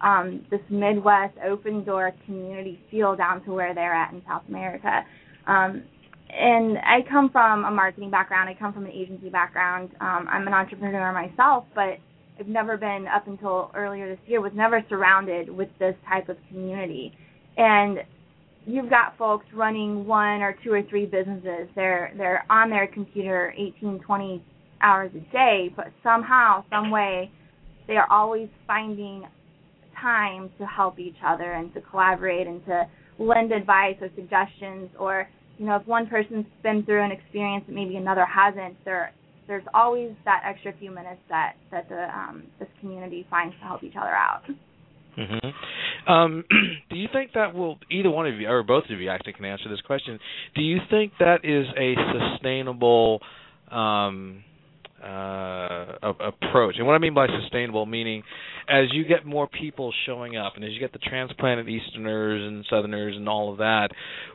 [0.00, 5.04] um, this Midwest open door community feel down to where they're at in South America.
[5.48, 5.82] Um,
[6.30, 8.48] and I come from a marketing background.
[8.48, 9.90] I come from an agency background.
[10.00, 11.98] Um, I'm an entrepreneur myself, but
[12.38, 16.36] I've never been up until earlier this year was never surrounded with this type of
[16.48, 17.12] community.
[17.56, 17.98] And
[18.66, 21.68] you've got folks running one or two or three businesses.
[21.74, 24.44] They're they're on their computer 18, 20,
[24.82, 27.30] hours a day, but somehow, some way,
[27.86, 29.24] they are always finding
[30.00, 32.84] time to help each other and to collaborate and to
[33.18, 37.74] lend advice or suggestions or you know if one person's been through an experience that
[37.74, 39.12] maybe another hasn't there
[39.48, 43.82] there's always that extra few minutes that that the um, this community finds to help
[43.82, 44.42] each other out.
[45.18, 46.12] Mm-hmm.
[46.12, 46.44] Um,
[46.90, 49.46] do you think that will either one of you or both of you actually can
[49.46, 50.20] answer this question?
[50.54, 51.94] Do you think that is a
[52.36, 53.20] sustainable
[53.72, 54.44] um,
[55.02, 56.76] uh, approach.
[56.78, 58.22] And what I mean by sustainable, meaning
[58.68, 62.64] as you get more people showing up, and as you get the transplanted Easterners and
[62.68, 63.88] Southerners and all of that,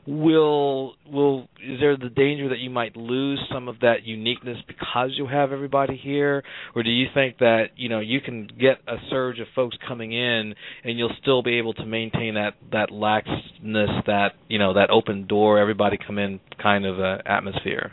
[0.07, 5.11] will will is there the danger that you might lose some of that uniqueness because
[5.18, 6.43] you have everybody here,
[6.76, 10.14] or do you think that you know you can get a surge of folks coming
[10.14, 14.89] in and you'll still be able to maintain that that laxness, that you know that
[14.89, 17.91] open door, everybody come in kind of uh, atmosphere?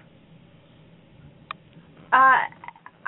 [2.12, 2.38] Uh,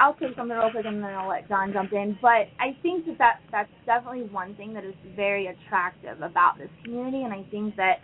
[0.03, 2.18] I'll say something real quick and then I'll let John jump in.
[2.20, 6.68] But I think that, that that's definitely one thing that is very attractive about this
[6.82, 8.00] community, and I think that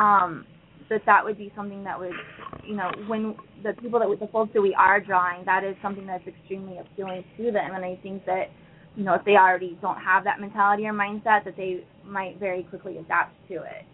[0.00, 0.46] um,
[0.88, 2.14] that that would be something that would,
[2.66, 5.76] you know, when the people that we, the folks that we are drawing, that is
[5.82, 8.46] something that's extremely appealing to them, and I think that
[8.96, 12.62] you know if they already don't have that mentality or mindset, that they might very
[12.62, 13.84] quickly adapt to it.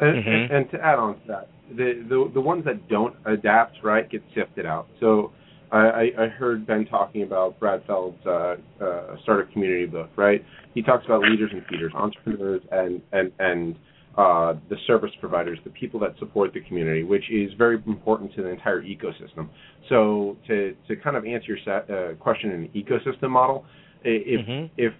[0.00, 0.28] And, mm-hmm.
[0.28, 4.08] and, and to add on to that, the, the the ones that don't adapt right
[4.10, 4.86] get sifted out.
[5.00, 5.32] So
[5.70, 10.44] I, I heard Ben talking about Brad Feld's uh, uh, startup community book, right?
[10.74, 13.76] He talks about leaders and feeders, entrepreneurs, and and and
[14.16, 18.42] uh, the service providers, the people that support the community, which is very important to
[18.42, 19.48] the entire ecosystem.
[19.88, 23.64] So to to kind of answer your set, uh, question in an ecosystem model,
[24.02, 24.72] if mm-hmm.
[24.76, 24.92] if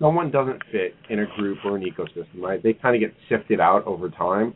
[0.00, 3.60] someone doesn't fit in a group or an ecosystem, right, they kind of get sifted
[3.60, 4.54] out over time.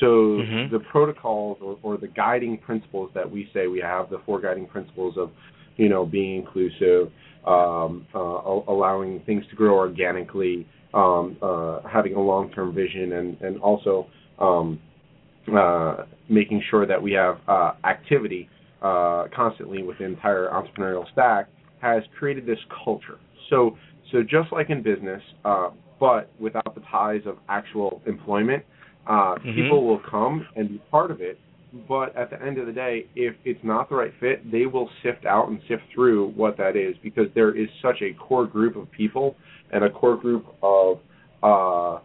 [0.00, 0.72] So mm-hmm.
[0.72, 4.66] the protocols or, or the guiding principles that we say we have, the four guiding
[4.66, 5.30] principles of,
[5.76, 7.12] you know, being inclusive,
[7.46, 13.60] um, uh, allowing things to grow organically, um, uh, having a long-term vision, and and
[13.60, 14.06] also
[14.38, 14.80] um,
[15.54, 18.48] uh, making sure that we have uh, activity
[18.82, 21.48] uh, constantly with the entire entrepreneurial stack
[21.80, 23.18] has created this culture.
[23.50, 23.76] So
[24.10, 25.70] so just like in business, uh,
[26.00, 28.64] but without the ties of actual employment,
[29.06, 29.54] uh, mm-hmm.
[29.54, 31.38] People will come and be part of it,
[31.88, 34.88] but at the end of the day, if it's not the right fit, they will
[35.02, 38.76] sift out and sift through what that is because there is such a core group
[38.76, 39.36] of people
[39.72, 41.00] and a core group of
[41.42, 41.98] uh,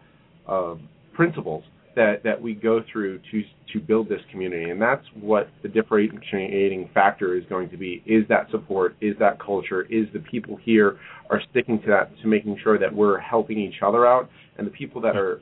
[0.46, 0.74] uh,
[1.14, 1.64] principles
[1.96, 3.42] that that we go through to
[3.72, 8.02] to build this community, and that's what the differentiating factor is going to be.
[8.06, 8.96] Is that support?
[9.00, 9.82] Is that culture?
[9.82, 10.98] Is the people here
[11.30, 14.28] are sticking to that to making sure that we're helping each other out,
[14.58, 15.40] and the people that are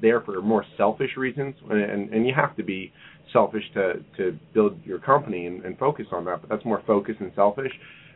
[0.00, 2.92] there for more selfish reasons, and and you have to be
[3.32, 7.20] selfish to to build your company and, and focus on that, but that's more focused
[7.20, 7.72] and selfish.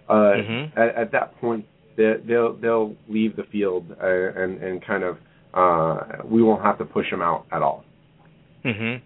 [0.08, 0.78] Uh, mm-hmm.
[0.78, 1.64] at, at that point,
[1.96, 5.18] they, they'll they'll leave the field uh, and and kind of
[5.54, 7.84] uh, we won't have to push them out at all.
[8.64, 9.00] Mhm.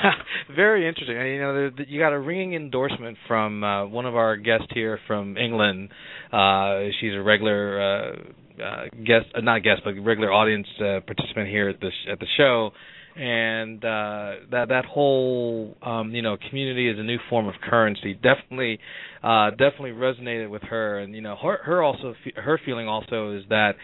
[0.54, 1.16] Very interesting.
[1.16, 5.36] You know, you got a ringing endorsement from uh, one of our guests here from
[5.36, 5.90] England.
[6.32, 11.48] Uh, she's a regular uh, uh, guest, uh, not guest, but regular audience uh, participant
[11.48, 12.70] here at the sh- at the show
[13.18, 18.78] and that that whole um, you know community is a new form of currency definitely
[19.22, 23.76] definitely resonated with her, and you know her her also her feeling also is that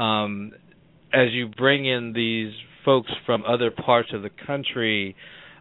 [0.00, 0.52] um,
[1.12, 2.52] as you bring in these
[2.82, 5.14] folks from other parts of the country.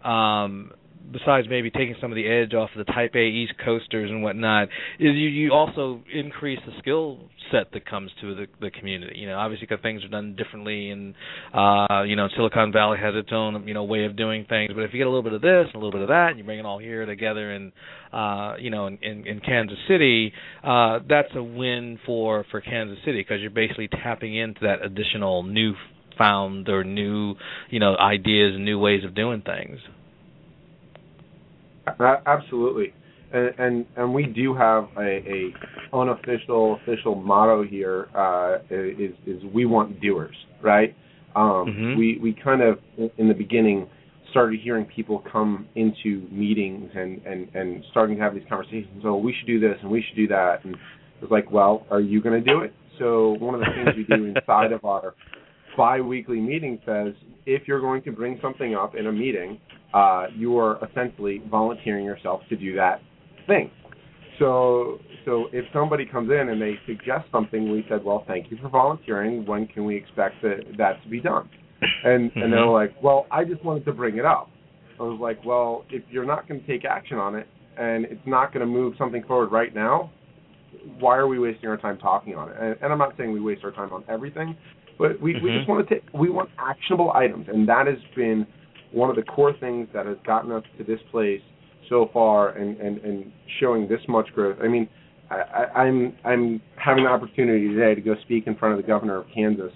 [0.08, 0.72] Um,
[1.12, 4.24] besides maybe taking some of the edge off of the Type A East Coasters and
[4.24, 4.68] whatnot,
[5.00, 7.20] is you you also increase the skill
[7.52, 9.18] set that comes to the the community.
[9.20, 11.16] You know, obviously because things are done differently, and
[11.54, 14.72] uh, you know Silicon Valley has its own you know way of doing things.
[14.74, 16.30] But if you get a little bit of this and a little bit of that,
[16.30, 17.72] and you bring it all here together, and
[18.12, 20.34] uh, you know in, in, in Kansas City,
[20.64, 25.44] uh, that's a win for for Kansas City because you're basically tapping into that additional
[25.44, 25.74] new
[26.18, 27.36] found or new
[27.70, 29.80] you know ideas and new ways of doing things.
[32.26, 32.94] Absolutely,
[33.34, 35.54] and and, and we do have a, a
[35.94, 40.96] unofficial official motto here uh, is is we want doers, right?
[41.36, 41.98] Um, mm-hmm.
[41.98, 42.80] We we kind of
[43.18, 43.88] in the beginning
[44.32, 49.04] started hearing people come into meetings and and and starting to have these conversations.
[49.06, 51.86] Oh, we should do this and we should do that, and it was like, well,
[51.90, 52.74] are you going to do it?
[53.00, 55.16] So one of the things we do inside of our
[55.76, 57.14] bi-weekly meeting says
[57.46, 59.60] if you're going to bring something up in a meeting,
[59.94, 63.02] uh, you are essentially volunteering yourself to do that
[63.48, 63.72] thing.
[64.40, 68.58] So, so if somebody comes in and they suggest something, we said, well, thank you
[68.62, 69.46] for volunteering.
[69.46, 71.50] When can we expect that, that to be done?
[72.04, 72.42] And mm-hmm.
[72.42, 74.50] and they're like, well, I just wanted to bring it up.
[75.00, 78.26] I was like, well, if you're not going to take action on it and it's
[78.26, 80.12] not going to move something forward right now,
[81.00, 82.56] why are we wasting our time talking on it?
[82.60, 84.58] And, and I'm not saying we waste our time on everything,
[84.98, 85.46] but we, mm-hmm.
[85.46, 88.48] we just want to take we want actionable items, and that has been
[88.92, 91.42] one of the core things that has gotten us to this place
[91.90, 94.58] so far and, and, and showing this much growth.
[94.62, 94.88] I mean,
[95.30, 99.18] I, I'm I'm having the opportunity today to go speak in front of the governor
[99.18, 99.74] of Kansas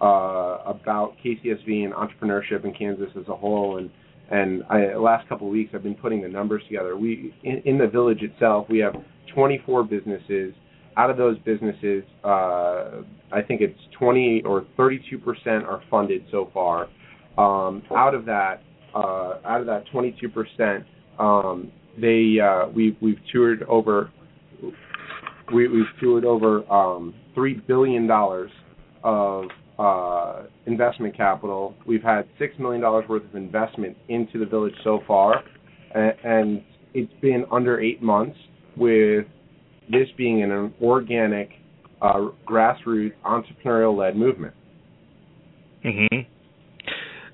[0.00, 3.78] uh, about KCSV and entrepreneurship in Kansas as a whole.
[3.78, 3.90] And
[4.30, 6.96] and I, the last couple of weeks, I've been putting the numbers together.
[6.96, 8.94] We in, in the village itself, we have
[9.34, 10.54] 24 businesses.
[10.96, 13.02] Out of those businesses, uh,
[13.32, 16.88] I think it's 20 or 32 percent are funded so far.
[17.36, 18.62] Um, out of that,
[18.94, 20.84] uh, out of that 22 percent,
[21.18, 24.10] um, they uh, we we've toured over
[25.52, 28.50] we, we've toured over um, three billion dollars
[29.02, 29.44] of
[29.78, 31.74] uh, investment capital.
[31.86, 35.42] We've had six million dollars worth of investment into the village so far,
[35.94, 36.62] and, and
[36.94, 38.38] it's been under eight months
[38.76, 39.26] with
[39.90, 41.50] this being an organic,
[42.00, 44.54] uh, grassroots, entrepreneurial-led movement.
[45.84, 46.26] Mhm.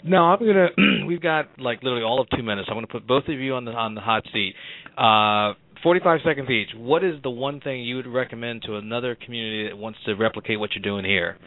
[0.05, 0.68] No, I'm gonna.
[1.07, 2.68] we've got like literally all of two minutes.
[2.70, 4.55] I'm gonna put both of you on the on the hot seat.
[4.96, 6.68] Uh, 45 seconds each.
[6.76, 10.61] What is the one thing you would recommend to another community that wants to replicate
[10.61, 11.38] what you're doing here?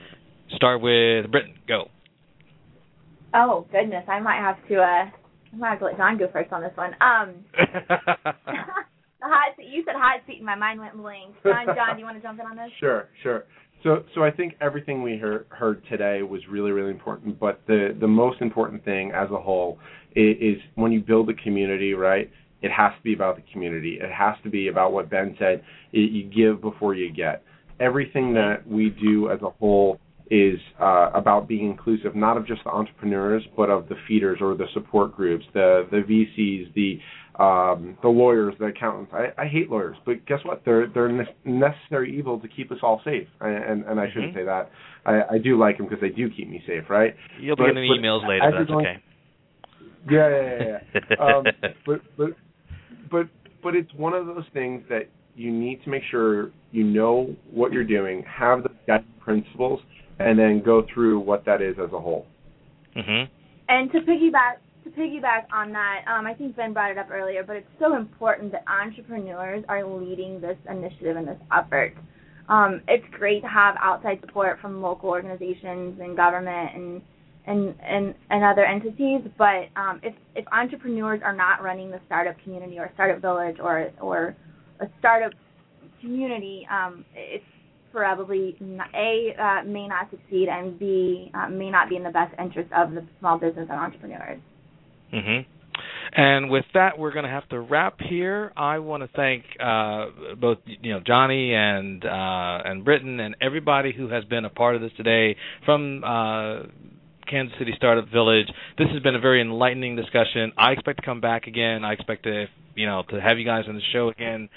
[0.55, 1.55] Start with Brittain.
[1.67, 1.89] Go.
[3.33, 4.75] Oh goodness, I might have to.
[4.75, 6.91] Uh, I might have to let John go first on this one.
[7.01, 7.45] Um,
[9.23, 9.67] the hot seat.
[9.69, 11.35] You said hot seat, and my mind went blank.
[11.43, 12.69] John, John, do you want to jump in on this?
[12.79, 13.45] Sure, sure.
[13.83, 17.39] So, so I think everything we heard, heard today was really, really important.
[17.39, 19.77] But the the most important thing as a whole
[20.15, 22.31] is, is when you build a community, right?
[22.61, 23.99] It has to be about the community.
[24.01, 25.63] It has to be about what Ben said.
[25.91, 27.43] It, you give before you get.
[27.81, 29.99] Everything that we do as a whole
[30.31, 34.55] is uh, about being inclusive, not of just the entrepreneurs, but of the feeders or
[34.55, 36.99] the support groups, the the VCs, the
[37.43, 39.11] um, the lawyers, the accountants.
[39.13, 40.61] I, I hate lawyers, but guess what?
[40.65, 41.11] They're they're
[41.43, 43.27] necessary evil to keep us all safe.
[43.41, 44.39] And and I shouldn't mm-hmm.
[44.39, 44.71] say that.
[45.05, 47.15] I, I do like them because they do keep me safe, right?
[47.39, 48.51] You'll be getting emails later.
[48.57, 49.03] That's going, okay.
[50.09, 51.01] Yeah, yeah, yeah.
[51.09, 51.15] yeah.
[51.25, 51.43] um,
[51.85, 52.29] but but
[53.09, 53.27] but
[53.61, 57.71] but it's one of those things that you need to make sure you know what
[57.71, 59.79] you're doing, have the guiding principles,
[60.19, 62.25] and then go through what that is as a whole.
[62.95, 63.31] Mm-hmm.
[63.69, 67.43] And to piggyback to piggyback on that, um, I think Ben brought it up earlier,
[67.43, 71.95] but it's so important that entrepreneurs are leading this initiative and this effort.
[72.49, 77.01] Um, it's great to have outside support from local organizations and government and
[77.45, 79.21] and and and other entities.
[79.37, 83.91] But um, if if entrepreneurs are not running the startup community or startup village or
[84.01, 84.35] or
[84.81, 85.31] a startup
[86.01, 87.45] community, um, it's
[87.93, 92.09] probably not, a uh, may not succeed and b uh, may not be in the
[92.09, 94.39] best interest of the small business and entrepreneurs.
[95.13, 95.45] Mhm.
[96.15, 98.51] And with that, we're going to have to wrap here.
[98.55, 103.93] I want to thank uh, both you know Jonny and uh, and Brittain and everybody
[103.93, 105.35] who has been a part of this today
[105.65, 106.63] from uh,
[107.27, 108.47] Kansas City Startup Village.
[108.77, 110.51] This has been a very enlightening discussion.
[110.57, 111.83] I expect to come back again.
[111.83, 114.49] I expect to you know to have you guys on the show again.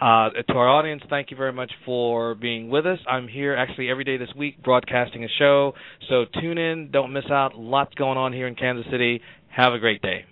[0.00, 2.98] Uh, to our audience, thank you very much for being with us.
[3.08, 5.74] I'm here actually every day this week broadcasting a show,
[6.08, 7.56] so tune in, don't miss out.
[7.56, 9.20] Lots going on here in Kansas City.
[9.48, 10.24] Have a great day.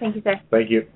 [0.00, 0.40] Thank you, sir.
[0.50, 0.86] Thank you.